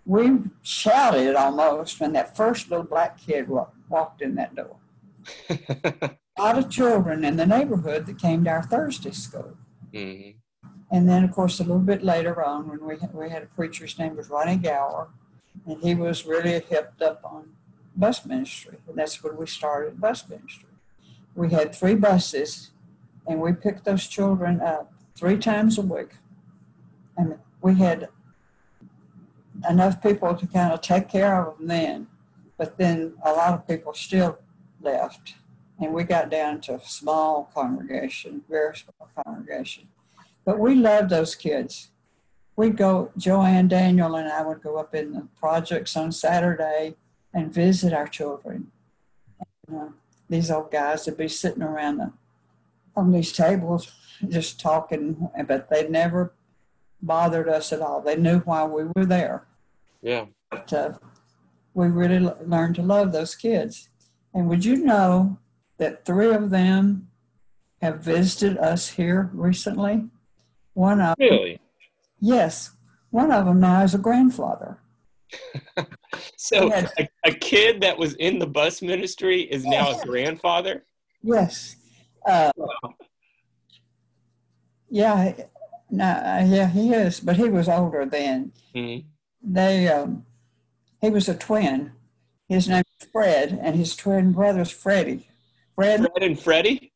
we 0.06 0.40
shouted 0.64 1.36
almost 1.36 2.00
when 2.00 2.14
that 2.14 2.36
first 2.36 2.70
little 2.70 2.86
black 2.86 3.20
kid 3.20 3.48
walked 3.90 4.22
in 4.22 4.36
that 4.36 4.56
door. 4.56 4.78
a 5.50 6.18
lot 6.40 6.58
of 6.58 6.70
children 6.70 7.26
in 7.26 7.36
the 7.36 7.46
neighborhood 7.46 8.06
that 8.06 8.18
came 8.18 8.44
to 8.46 8.50
our 8.50 8.64
Thursday 8.64 9.12
school. 9.12 9.58
Mm-hmm. 9.94 10.38
And 10.90 11.10
then, 11.10 11.24
of 11.24 11.32
course, 11.32 11.60
a 11.60 11.64
little 11.64 11.80
bit 11.80 12.02
later 12.02 12.42
on, 12.44 12.70
when 12.70 12.84
we 12.86 12.96
we 13.14 13.30
had 13.30 13.44
a 13.44 13.48
preacher's 13.48 14.00
name 14.00 14.16
was 14.16 14.30
Ronnie 14.30 14.56
Gower, 14.56 15.10
and 15.68 15.84
he 15.84 15.94
was 15.94 16.26
really 16.26 16.62
hipped 16.62 17.02
up 17.02 17.22
on 17.26 17.50
bus 17.96 18.26
ministry. 18.26 18.78
And 18.88 18.98
that's 18.98 19.22
when 19.22 19.36
we 19.36 19.46
started 19.46 20.00
bus 20.00 20.28
ministry. 20.30 20.70
We 21.36 21.52
had 21.52 21.76
three 21.76 21.96
buses, 21.96 22.72
and 23.28 23.42
we 23.42 23.52
picked 23.52 23.84
those 23.84 24.08
children 24.08 24.62
up 24.62 24.94
three 25.18 25.38
times 25.38 25.78
a 25.78 25.82
week. 25.82 26.12
And 27.18 27.40
we 27.62 27.76
had 27.76 28.10
enough 29.68 30.02
people 30.02 30.36
to 30.36 30.46
kind 30.48 30.72
of 30.72 30.82
take 30.82 31.10
care 31.10 31.42
of 31.44 31.58
them 31.58 31.68
then, 31.68 32.08
but 32.58 32.78
then 32.78 33.16
a 33.26 33.32
lot 33.34 33.54
of 33.54 33.68
people 33.68 33.94
still 33.94 34.38
left, 34.82 35.34
and 35.80 35.94
we 35.94 36.04
got 36.04 36.30
down 36.30 36.62
to 36.62 36.76
a 36.76 36.82
small 36.82 37.52
congregation, 37.54 38.44
very 38.48 38.76
small 38.78 39.10
congregation. 39.24 39.88
But 40.46 40.60
we 40.60 40.76
loved 40.76 41.10
those 41.10 41.36
kids. 41.36 41.90
We'd 42.56 42.78
go, 42.78 43.12
Joanne, 43.18 43.68
Daniel, 43.68 44.16
and 44.16 44.32
I 44.32 44.44
would 44.44 44.62
go 44.62 44.78
up 44.78 44.96
in 44.96 45.14
the 45.14 45.28
projects 45.40 45.98
on 45.98 46.12
Saturday 46.12 46.96
and 47.34 47.54
visit 47.54 47.94
our 47.94 48.08
children. 48.08 48.72
And, 49.68 49.78
uh, 49.78 49.90
these 50.30 50.52
old 50.52 50.72
guys 50.72 51.06
would 51.06 51.18
be 51.18 51.28
sitting 51.28 51.64
around 51.64 51.98
the, 51.98 52.12
on 52.98 53.12
these 53.12 53.32
tables 53.32 53.92
just 54.28 54.60
talking, 54.60 55.30
but 55.48 55.70
they 55.70 55.88
never 55.88 56.34
bothered 57.02 57.48
us 57.48 57.72
at 57.72 57.82
all. 57.82 58.02
They 58.02 58.16
knew 58.16 58.40
why 58.40 58.66
we 58.66 58.86
were 58.96 59.06
there. 59.06 59.46
Yeah. 60.02 60.26
But 60.50 60.74
uh, 60.74 60.94
we 61.76 61.88
really 61.88 62.26
l- 62.26 62.38
learned 62.44 62.76
to 62.76 62.82
love 62.82 63.12
those 63.12 63.36
kids. 63.36 63.90
And 64.34 64.50
would 64.50 64.66
you 64.66 64.78
know 64.78 65.38
that 65.78 66.06
three 66.06 66.34
of 66.34 66.50
them 66.50 67.10
have 67.82 68.00
visited 68.00 68.58
us 68.58 68.90
here 68.90 69.30
recently? 69.34 70.06
One 70.74 71.00
of 71.00 71.16
Really? 71.20 71.60
yes, 72.20 72.72
one 73.12 73.32
of 73.32 73.46
them 73.46 73.60
now 73.60 73.84
is 73.84 73.94
a 73.94 74.00
grandfather. 74.00 74.80
So 76.36 76.68
Yes. 76.70 76.92
a, 76.98 77.08
a 77.26 77.32
kid 77.32 77.82
that 77.82 77.98
was 78.00 78.14
in 78.16 78.40
the 78.40 78.48
bus 78.48 78.82
ministry 78.82 79.42
is 79.42 79.66
now 79.66 79.92
a 79.92 80.06
grandfather? 80.06 80.84
Yes. 81.22 81.76
Uh, 82.28 82.52
yeah, 84.90 85.34
no, 85.90 86.04
uh, 86.06 86.44
yeah, 86.46 86.68
he 86.68 86.94
is, 86.94 87.22
but 87.22 87.38
he 87.38 87.48
was 87.50 87.70
older 87.70 88.06
then. 88.06 88.52
hmm 88.76 88.98
They, 89.42 89.88
um, 89.88 90.26
he 91.00 91.10
was 91.10 91.30
a 91.30 91.36
twin. 91.36 91.94
His 92.50 92.68
name 92.68 92.84
is 93.00 93.08
Fred, 93.12 93.58
and 93.62 93.76
his 93.76 93.96
twin 93.96 94.34
brother's 94.34 94.72
Freddie. 94.72 95.28
Fred, 95.76 96.00
Fred 96.02 96.24
and 96.24 96.40
Freddie? 96.40 96.92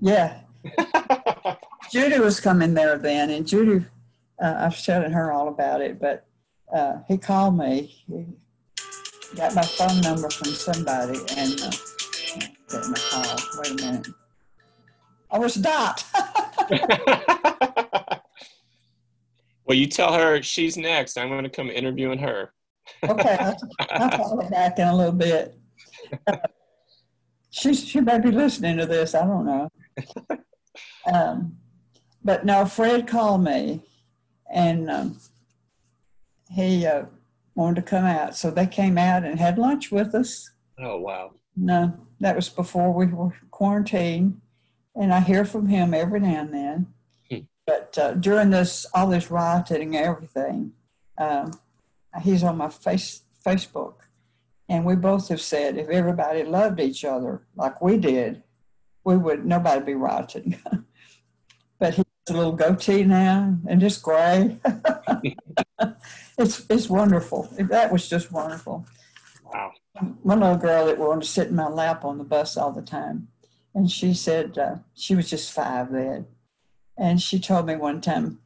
yeah, 0.00 0.40
Judy 1.92 2.18
was 2.18 2.40
coming 2.40 2.74
there 2.74 2.98
then, 2.98 3.30
and 3.30 3.46
Judy, 3.46 3.84
uh, 4.42 4.54
I 4.58 4.64
was 4.66 4.84
telling 4.84 5.12
her 5.12 5.30
all 5.30 5.48
about 5.48 5.80
it, 5.80 6.00
but 6.00 6.26
uh, 6.74 6.98
he 7.06 7.18
called 7.18 7.56
me. 7.56 8.02
He 8.08 8.26
got 9.36 9.54
my 9.54 9.62
phone 9.62 10.00
number 10.00 10.28
from 10.30 10.48
somebody, 10.48 11.18
and 11.36 11.60
uh, 11.60 11.70
get 12.70 12.86
my 12.88 12.98
call. 13.10 13.36
Wait 13.58 13.70
a 13.70 13.74
minute. 13.84 14.06
I 15.32 15.38
was 15.38 15.54
Dot. 15.54 16.04
well, 19.64 19.78
you 19.78 19.86
tell 19.86 20.12
her 20.12 20.42
she's 20.42 20.76
next. 20.76 21.16
I'm 21.16 21.28
going 21.28 21.44
to 21.44 21.50
come 21.50 21.70
interviewing 21.70 22.18
her. 22.18 22.52
okay, 23.02 23.36
I'll, 23.40 23.56
I'll 23.90 24.10
call 24.10 24.42
her 24.42 24.50
back 24.50 24.78
in 24.78 24.86
a 24.88 24.96
little 24.96 25.12
bit. 25.12 25.58
she 27.50 27.74
she 27.74 28.00
may 28.00 28.20
be 28.20 28.30
listening 28.30 28.76
to 28.76 28.86
this. 28.86 29.14
I 29.14 29.24
don't 29.24 29.46
know. 29.46 29.68
Um, 31.12 31.56
but 32.22 32.44
no, 32.44 32.66
Fred 32.66 33.06
called 33.06 33.42
me, 33.42 33.80
and 34.52 34.90
um, 34.90 35.18
he 36.50 36.86
uh, 36.86 37.04
wanted 37.54 37.76
to 37.76 37.82
come 37.82 38.04
out, 38.04 38.36
so 38.36 38.50
they 38.50 38.66
came 38.66 38.98
out 38.98 39.24
and 39.24 39.38
had 39.38 39.58
lunch 39.58 39.90
with 39.90 40.14
us. 40.14 40.50
Oh, 40.78 40.98
wow. 40.98 41.32
No, 41.56 41.94
that 42.20 42.36
was 42.36 42.48
before 42.48 42.92
we 42.92 43.06
were 43.06 43.34
quarantined, 43.50 44.40
and 44.94 45.12
I 45.12 45.20
hear 45.20 45.44
from 45.44 45.68
him 45.68 45.94
every 45.94 46.20
now 46.20 46.40
and 46.40 46.54
then. 46.54 46.86
Hmm. 47.30 47.44
But 47.66 47.98
uh, 47.98 48.14
during 48.14 48.50
this, 48.50 48.86
all 48.94 49.08
this 49.08 49.30
rioting 49.30 49.96
and 49.96 50.06
everything, 50.06 50.72
um, 51.18 51.52
he's 52.22 52.42
on 52.42 52.56
my 52.56 52.68
face 52.68 53.22
Facebook, 53.44 53.94
and 54.68 54.84
we 54.84 54.94
both 54.94 55.28
have 55.28 55.40
said 55.40 55.76
if 55.76 55.88
everybody 55.88 56.44
loved 56.44 56.80
each 56.80 57.04
other 57.04 57.42
like 57.56 57.80
we 57.82 57.96
did, 57.96 58.42
we 59.04 59.16
would 59.16 59.44
nobody 59.44 59.84
be 59.84 59.94
rioting. 59.94 60.58
but 61.78 61.94
he's 61.94 62.04
a 62.28 62.32
little 62.32 62.52
goatee 62.52 63.04
now 63.04 63.56
and 63.68 63.80
just 63.80 64.02
gray. 64.02 64.58
it's 66.38 66.64
it's 66.70 66.88
wonderful. 66.88 67.48
That 67.58 67.92
was 67.92 68.08
just 68.08 68.30
wonderful 68.30 68.86
Wow. 69.52 69.72
one 70.22 70.40
little 70.40 70.56
girl 70.56 70.86
that 70.86 70.98
wanted 70.98 71.22
to 71.22 71.28
sit 71.28 71.48
in 71.48 71.56
my 71.56 71.68
lap 71.68 72.04
on 72.04 72.18
the 72.18 72.24
bus 72.24 72.56
all 72.56 72.72
the 72.72 72.82
time. 72.82 73.28
And 73.74 73.90
she 73.90 74.14
said, 74.14 74.58
uh, 74.58 74.76
she 74.94 75.14
was 75.14 75.30
just 75.30 75.52
five 75.52 75.92
then. 75.92 76.26
And 76.98 77.20
she 77.20 77.38
told 77.38 77.66
me 77.66 77.76
one 77.76 78.00
time, 78.00 78.40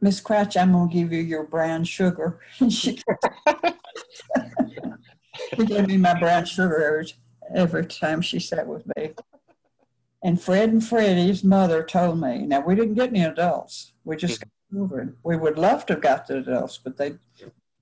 Miss 0.00 0.20
Crouch, 0.20 0.56
I'm 0.56 0.72
going 0.72 0.88
to 0.88 0.94
give 0.94 1.12
you 1.12 1.20
your 1.20 1.44
brown 1.44 1.84
sugar. 1.84 2.40
And 2.60 2.72
she, 2.72 3.00
she 5.56 5.66
gave 5.66 5.86
me 5.86 5.96
my 5.96 6.18
brown 6.18 6.44
sugar 6.44 6.82
every, 6.82 7.12
every 7.54 7.86
time 7.86 8.20
she 8.20 8.40
sat 8.40 8.66
with 8.66 8.84
me. 8.96 9.12
And 10.22 10.40
Fred 10.40 10.70
and 10.70 10.84
Freddie's 10.84 11.44
mother 11.44 11.82
told 11.82 12.20
me, 12.20 12.38
now 12.38 12.60
we 12.60 12.74
didn't 12.74 12.94
get 12.94 13.10
any 13.10 13.24
adults. 13.24 13.92
We 14.04 14.16
just 14.16 14.40
got 14.40 14.48
children. 14.72 15.16
We 15.22 15.36
would 15.36 15.58
love 15.58 15.84
to 15.86 15.94
have 15.94 16.02
got 16.02 16.26
the 16.26 16.38
adults, 16.38 16.78
but 16.78 16.96
they 16.96 17.14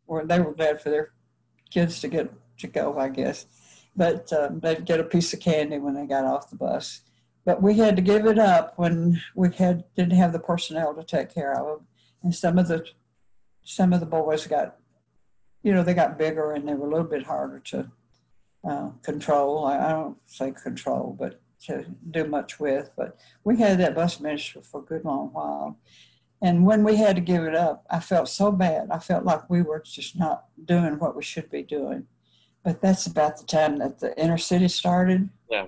were, 0.06 0.24
they 0.24 0.40
were 0.40 0.52
glad 0.52 0.80
for 0.80 0.90
their 0.90 1.12
kids 1.70 2.00
to 2.00 2.08
get 2.08 2.32
to 2.58 2.66
go, 2.66 2.98
I 2.98 3.08
guess. 3.08 3.46
But 4.00 4.32
um, 4.32 4.60
they'd 4.60 4.86
get 4.86 4.98
a 4.98 5.04
piece 5.04 5.34
of 5.34 5.40
candy 5.40 5.76
when 5.76 5.92
they 5.92 6.06
got 6.06 6.24
off 6.24 6.48
the 6.48 6.56
bus. 6.56 7.02
But 7.44 7.60
we 7.62 7.74
had 7.74 7.96
to 7.96 8.02
give 8.02 8.24
it 8.24 8.38
up 8.38 8.72
when 8.78 9.20
we 9.34 9.50
had 9.50 9.84
didn't 9.94 10.16
have 10.16 10.32
the 10.32 10.38
personnel 10.38 10.94
to 10.94 11.04
take 11.04 11.34
care 11.34 11.52
of 11.52 11.66
them, 11.66 11.86
and 12.22 12.34
some 12.34 12.56
of 12.56 12.66
the 12.66 12.86
some 13.62 13.92
of 13.92 14.00
the 14.00 14.06
boys 14.06 14.46
got, 14.46 14.78
you 15.62 15.74
know, 15.74 15.82
they 15.82 15.92
got 15.92 16.16
bigger 16.16 16.52
and 16.52 16.66
they 16.66 16.72
were 16.72 16.86
a 16.86 16.90
little 16.90 17.06
bit 17.06 17.24
harder 17.24 17.58
to 17.58 17.90
uh, 18.66 18.88
control. 19.02 19.66
I, 19.66 19.90
I 19.90 19.92
don't 19.92 20.16
say 20.24 20.50
control, 20.52 21.14
but 21.20 21.42
to 21.66 21.84
do 22.10 22.24
much 22.24 22.58
with. 22.58 22.88
But 22.96 23.18
we 23.44 23.58
had 23.58 23.78
that 23.80 23.94
bus 23.94 24.18
ministry 24.18 24.62
for 24.62 24.80
a 24.80 24.84
good 24.84 25.04
long 25.04 25.28
while. 25.34 25.78
And 26.40 26.64
when 26.64 26.84
we 26.84 26.96
had 26.96 27.16
to 27.16 27.20
give 27.20 27.44
it 27.44 27.54
up, 27.54 27.84
I 27.90 28.00
felt 28.00 28.30
so 28.30 28.50
bad. 28.50 28.88
I 28.90 28.98
felt 28.98 29.26
like 29.26 29.50
we 29.50 29.60
were 29.60 29.80
just 29.80 30.18
not 30.18 30.46
doing 30.64 30.98
what 30.98 31.14
we 31.14 31.22
should 31.22 31.50
be 31.50 31.62
doing. 31.62 32.06
But 32.62 32.80
that's 32.80 33.06
about 33.06 33.38
the 33.38 33.46
time 33.46 33.78
that 33.78 34.00
the 34.00 34.18
inner 34.20 34.38
city 34.38 34.68
started. 34.68 35.30
Yeah. 35.50 35.66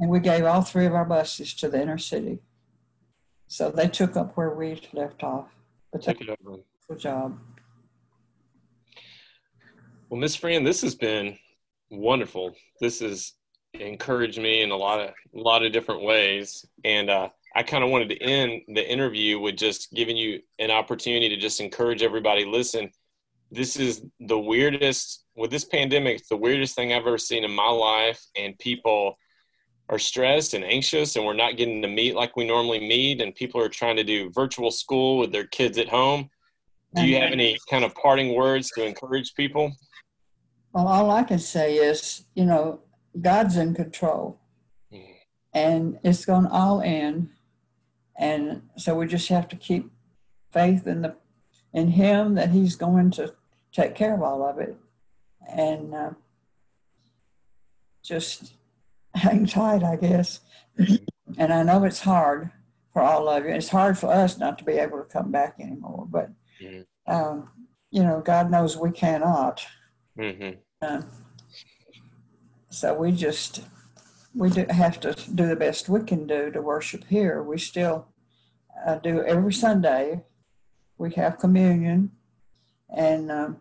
And 0.00 0.10
we 0.10 0.20
gave 0.20 0.44
all 0.44 0.62
three 0.62 0.86
of 0.86 0.94
our 0.94 1.04
buses 1.04 1.54
to 1.54 1.68
the 1.68 1.80
inner 1.80 1.98
city. 1.98 2.38
So 3.46 3.70
they 3.70 3.88
took 3.88 4.16
up 4.16 4.36
where 4.36 4.50
we 4.50 4.80
left 4.92 5.22
off. 5.22 5.48
But 5.92 6.04
that's 6.04 6.20
it 6.20 6.28
over. 6.28 6.58
good 6.88 6.98
job. 6.98 7.38
Well, 10.08 10.20
Miss 10.20 10.34
Fran, 10.34 10.64
this 10.64 10.82
has 10.82 10.94
been 10.94 11.38
wonderful. 11.90 12.54
This 12.80 13.00
has 13.00 13.32
encouraged 13.74 14.40
me 14.40 14.62
in 14.62 14.70
a 14.70 14.76
lot 14.76 15.00
of 15.00 15.08
a 15.08 15.38
lot 15.38 15.64
of 15.64 15.72
different 15.72 16.02
ways, 16.02 16.64
and 16.84 17.10
uh, 17.10 17.28
I 17.54 17.62
kind 17.62 17.84
of 17.84 17.90
wanted 17.90 18.10
to 18.10 18.22
end 18.22 18.62
the 18.68 18.88
interview 18.88 19.38
with 19.38 19.56
just 19.56 19.92
giving 19.92 20.16
you 20.16 20.40
an 20.58 20.70
opportunity 20.70 21.28
to 21.28 21.36
just 21.36 21.60
encourage 21.60 22.02
everybody. 22.02 22.44
Listen, 22.44 22.90
this 23.50 23.76
is 23.76 24.02
the 24.20 24.38
weirdest 24.38 25.23
with 25.36 25.50
this 25.50 25.64
pandemic. 25.64 26.18
It's 26.18 26.28
the 26.28 26.36
weirdest 26.36 26.74
thing 26.74 26.92
I've 26.92 27.06
ever 27.06 27.18
seen 27.18 27.44
in 27.44 27.50
my 27.50 27.68
life, 27.68 28.22
and 28.36 28.58
people 28.58 29.18
are 29.88 29.98
stressed 29.98 30.54
and 30.54 30.64
anxious, 30.64 31.16
and 31.16 31.26
we're 31.26 31.34
not 31.34 31.56
getting 31.56 31.82
to 31.82 31.88
meet 31.88 32.14
like 32.14 32.36
we 32.36 32.46
normally 32.46 32.80
meet, 32.80 33.20
and 33.20 33.34
people 33.34 33.60
are 33.60 33.68
trying 33.68 33.96
to 33.96 34.04
do 34.04 34.30
virtual 34.30 34.70
school 34.70 35.18
with 35.18 35.32
their 35.32 35.46
kids 35.46 35.76
at 35.78 35.88
home. 35.88 36.30
Do 36.94 37.04
you 37.04 37.16
have 37.16 37.32
any 37.32 37.58
kind 37.68 37.84
of 37.84 37.92
parting 37.96 38.34
words 38.34 38.70
to 38.76 38.86
encourage 38.86 39.34
people? 39.34 39.72
Well, 40.72 40.86
all 40.86 41.10
I 41.10 41.24
can 41.24 41.40
say 41.40 41.76
is, 41.76 42.24
you 42.34 42.44
know, 42.44 42.80
God's 43.20 43.56
in 43.56 43.74
control 43.74 44.38
Mhm. 44.92 45.16
and 45.52 45.98
it's 46.04 46.24
going 46.24 46.44
to 46.44 46.50
all 46.50 46.80
end. 46.80 47.30
And 48.16 48.68
so 48.76 48.94
we 48.94 49.06
just 49.06 49.28
have 49.28 49.48
to 49.48 49.56
keep 49.56 49.90
faith 50.52 50.86
in 50.86 51.02
the 51.02 51.16
in 51.72 51.88
Him 51.88 52.34
that 52.36 52.50
He's 52.50 52.76
going 52.76 53.10
to 53.12 53.34
take 53.72 53.96
care 53.96 54.14
of 54.14 54.22
all 54.22 54.44
of 54.44 54.58
it, 54.60 54.76
and 55.48 55.94
uh, 55.94 56.10
just 58.02 58.54
hang 59.14 59.46
tight, 59.46 59.82
I 59.82 59.96
guess. 59.96 60.40
and 61.38 61.52
I 61.52 61.62
know 61.62 61.84
it's 61.84 62.00
hard 62.00 62.50
for 62.92 63.02
all 63.02 63.28
of 63.28 63.44
you. 63.44 63.50
It's 63.50 63.68
hard 63.68 63.98
for 63.98 64.12
us 64.12 64.38
not 64.38 64.58
to 64.58 64.64
be 64.64 64.74
able 64.74 64.98
to 64.98 65.04
come 65.04 65.30
back 65.30 65.56
anymore, 65.60 66.06
but 66.08 66.30
Mhm. 66.62 66.86
um, 67.06 67.50
you 67.90 68.02
know, 68.02 68.20
God 68.20 68.50
knows 68.50 68.76
we 68.76 68.90
cannot. 68.90 69.66
Mm-hmm. 70.18 70.58
Uh, 70.80 71.02
so 72.70 72.94
we 72.94 73.12
just 73.12 73.62
we 74.34 74.50
do 74.50 74.66
have 74.68 74.98
to 75.00 75.12
do 75.34 75.46
the 75.46 75.54
best 75.56 75.88
we 75.88 76.02
can 76.02 76.26
do 76.26 76.50
to 76.50 76.60
worship 76.60 77.04
here. 77.04 77.42
We 77.42 77.58
still 77.58 78.08
uh, 78.84 78.96
do 78.96 79.22
every 79.22 79.52
Sunday. 79.52 80.24
We 80.98 81.12
have 81.14 81.38
communion, 81.38 82.10
and 82.88 83.30
um, 83.30 83.60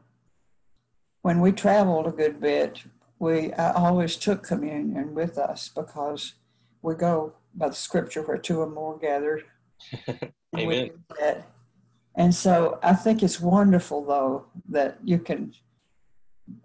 when 1.24 1.40
we 1.40 1.52
traveled 1.52 2.06
a 2.06 2.12
good 2.12 2.40
bit, 2.40 2.84
we 3.18 3.52
I 3.54 3.72
always 3.74 4.16
took 4.18 4.44
communion 4.44 5.16
with 5.16 5.38
us 5.38 5.70
because 5.70 6.36
we 6.82 6.94
go 6.94 7.34
by 7.56 7.70
the 7.70 7.76
scripture 7.76 8.22
where 8.22 8.38
two 8.38 8.62
or 8.62 8.70
more 8.70 8.98
gathered. 8.98 9.46
And 10.56 10.72
Amen. 10.72 11.44
And 12.16 12.36
so 12.36 12.78
I 12.84 12.94
think 12.94 13.24
it's 13.24 13.40
wonderful, 13.40 14.06
though, 14.06 14.46
that 14.70 15.00
you 15.04 15.18
can, 15.18 15.56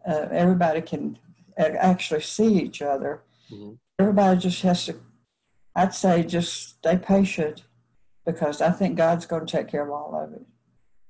uh, 0.06 0.26
everybody 0.30 0.82
can 0.82 1.18
actually 1.56 2.20
see 2.20 2.58
each 2.58 2.82
other. 2.82 3.22
Mm-hmm. 3.50 3.76
Everybody 3.98 4.40
just 4.40 4.60
has 4.60 4.84
to, 4.86 4.96
I'd 5.74 5.94
say, 5.94 6.22
just 6.22 6.76
stay 6.76 6.98
patient 6.98 7.62
because 8.26 8.60
I 8.60 8.70
think 8.70 8.98
God's 8.98 9.24
going 9.24 9.46
to 9.46 9.56
take 9.56 9.68
care 9.68 9.84
of 9.84 9.90
all 9.90 10.14
of 10.14 10.34
it. 10.34 10.44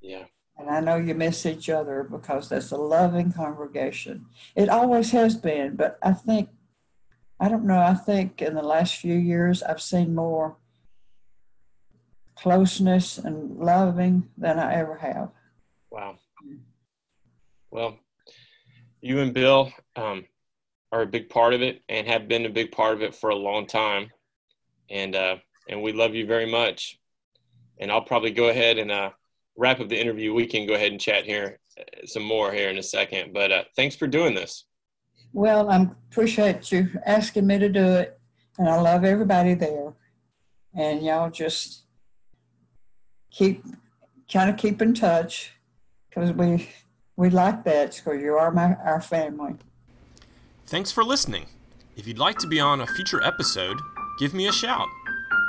Yeah. 0.00 0.26
And 0.58 0.68
I 0.68 0.80
know 0.80 0.96
you 0.96 1.14
miss 1.14 1.46
each 1.46 1.70
other 1.70 2.02
because 2.02 2.48
that's 2.48 2.72
a 2.72 2.76
loving 2.76 3.32
congregation. 3.32 4.26
It 4.56 4.68
always 4.68 5.12
has 5.12 5.36
been, 5.36 5.76
but 5.76 5.98
I 6.02 6.12
think, 6.12 6.48
I 7.38 7.48
don't 7.48 7.64
know, 7.64 7.78
I 7.78 7.94
think 7.94 8.42
in 8.42 8.54
the 8.54 8.62
last 8.62 8.96
few 8.96 9.14
years 9.14 9.62
I've 9.62 9.80
seen 9.80 10.14
more 10.14 10.56
closeness 12.34 13.18
and 13.18 13.58
loving 13.58 14.28
than 14.36 14.58
I 14.58 14.74
ever 14.74 14.96
have. 14.96 15.30
Wow. 15.90 16.16
Well, 17.70 17.98
you 19.00 19.20
and 19.20 19.32
Bill 19.32 19.72
um, 19.94 20.24
are 20.90 21.02
a 21.02 21.06
big 21.06 21.28
part 21.28 21.54
of 21.54 21.62
it 21.62 21.82
and 21.88 22.06
have 22.08 22.26
been 22.26 22.46
a 22.46 22.50
big 22.50 22.72
part 22.72 22.94
of 22.94 23.02
it 23.02 23.14
for 23.14 23.30
a 23.30 23.36
long 23.36 23.66
time. 23.66 24.10
And, 24.90 25.14
uh, 25.14 25.36
and 25.68 25.82
we 25.82 25.92
love 25.92 26.16
you 26.16 26.26
very 26.26 26.50
much. 26.50 26.98
And 27.78 27.92
I'll 27.92 28.02
probably 28.02 28.32
go 28.32 28.48
ahead 28.48 28.78
and 28.78 28.90
uh, 28.90 29.10
wrap 29.58 29.80
up 29.80 29.88
the 29.88 30.00
interview. 30.00 30.32
We 30.32 30.46
can 30.46 30.66
go 30.66 30.74
ahead 30.74 30.92
and 30.92 31.00
chat 31.00 31.24
here 31.24 31.58
uh, 31.78 32.06
some 32.06 32.22
more 32.22 32.52
here 32.52 32.70
in 32.70 32.78
a 32.78 32.82
second. 32.82 33.34
But 33.34 33.52
uh, 33.52 33.64
thanks 33.76 33.96
for 33.96 34.06
doing 34.06 34.34
this. 34.34 34.64
Well, 35.34 35.68
I 35.68 35.88
appreciate 36.10 36.72
you 36.72 36.88
asking 37.04 37.46
me 37.46 37.58
to 37.58 37.68
do 37.68 37.84
it. 37.84 38.18
And 38.58 38.68
I 38.68 38.80
love 38.80 39.04
everybody 39.04 39.54
there. 39.54 39.92
And 40.74 41.04
y'all 41.04 41.30
just 41.30 41.84
keep 43.30 43.62
kind 44.32 44.50
of 44.50 44.56
keep 44.56 44.80
in 44.80 44.94
touch 44.94 45.52
because 46.08 46.32
we 46.32 46.68
we 47.16 47.30
like 47.30 47.64
that 47.64 47.96
because 47.96 48.20
you 48.20 48.34
are 48.34 48.50
my 48.50 48.74
our 48.84 49.00
family. 49.00 49.56
Thanks 50.66 50.92
for 50.92 51.04
listening. 51.04 51.46
If 51.96 52.06
you'd 52.06 52.18
like 52.18 52.38
to 52.38 52.46
be 52.46 52.60
on 52.60 52.80
a 52.80 52.86
future 52.86 53.22
episode, 53.22 53.78
give 54.18 54.34
me 54.34 54.46
a 54.46 54.52
shout. 54.52 54.86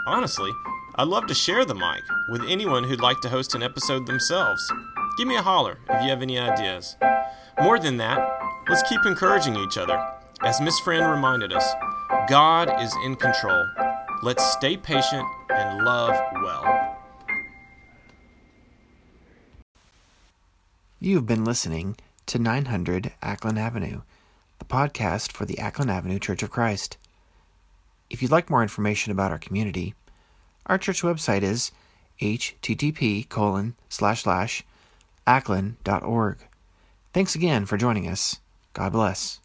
Honestly, 0.08 0.52
I'd 0.96 1.08
love 1.08 1.28
to 1.28 1.34
share 1.34 1.66
the 1.66 1.76
mic 1.76 2.04
with 2.30 2.44
anyone 2.50 2.84
who'd 2.84 3.02
like 3.02 3.22
to 3.22 3.30
host 3.30 3.56
an 3.56 3.64
episode 3.64 4.06
themselves. 4.06 4.72
Give 5.18 5.28
me 5.28 5.36
a 5.36 5.42
holler 5.42 5.78
if 5.90 6.04
you 6.04 6.10
have 6.10 6.22
any 6.22 6.38
ideas. 6.40 6.96
More 7.62 7.80
than 7.80 7.98
that, 7.98 8.20
let's 8.70 8.88
keep 8.90 9.06
encouraging 9.06 9.56
each 9.56 9.78
other. 9.78 10.02
As 10.44 10.62
Miss 10.62 10.80
Friend 10.80 11.10
reminded 11.10 11.54
us, 11.54 11.66
God 12.30 12.82
is 12.82 12.96
in 13.06 13.16
control. 13.16 13.66
Let's 14.24 14.44
stay 14.54 14.78
patient 14.78 15.26
and 15.50 15.84
love 15.86 16.16
well. 16.44 16.98
You've 21.00 21.28
been 21.28 21.46
listening 21.46 21.96
to 22.26 22.40
900 22.40 23.14
Acklen 23.24 23.58
Avenue, 23.58 24.02
the 24.60 24.66
podcast 24.66 25.32
for 25.32 25.46
the 25.46 25.56
Acklen 25.56 25.90
Avenue 25.90 26.20
Church 26.20 26.44
of 26.44 26.52
Christ. 26.52 26.98
If 28.10 28.22
you'd 28.22 28.32
like 28.32 28.50
more 28.50 28.62
information 28.62 29.12
about 29.12 29.32
our 29.32 29.38
community, 29.38 29.94
our 30.70 30.78
church 30.78 31.02
website 31.02 31.42
is 31.42 31.72
http 32.22 33.28
colon 33.28 33.76
slash 33.90 34.24
slash 34.24 34.64
acklen.org. 35.28 36.38
Thanks 37.14 37.36
again 37.36 37.66
for 37.66 37.78
joining 37.78 38.08
us. 38.08 38.40
God 38.74 38.94
bless. 38.94 39.40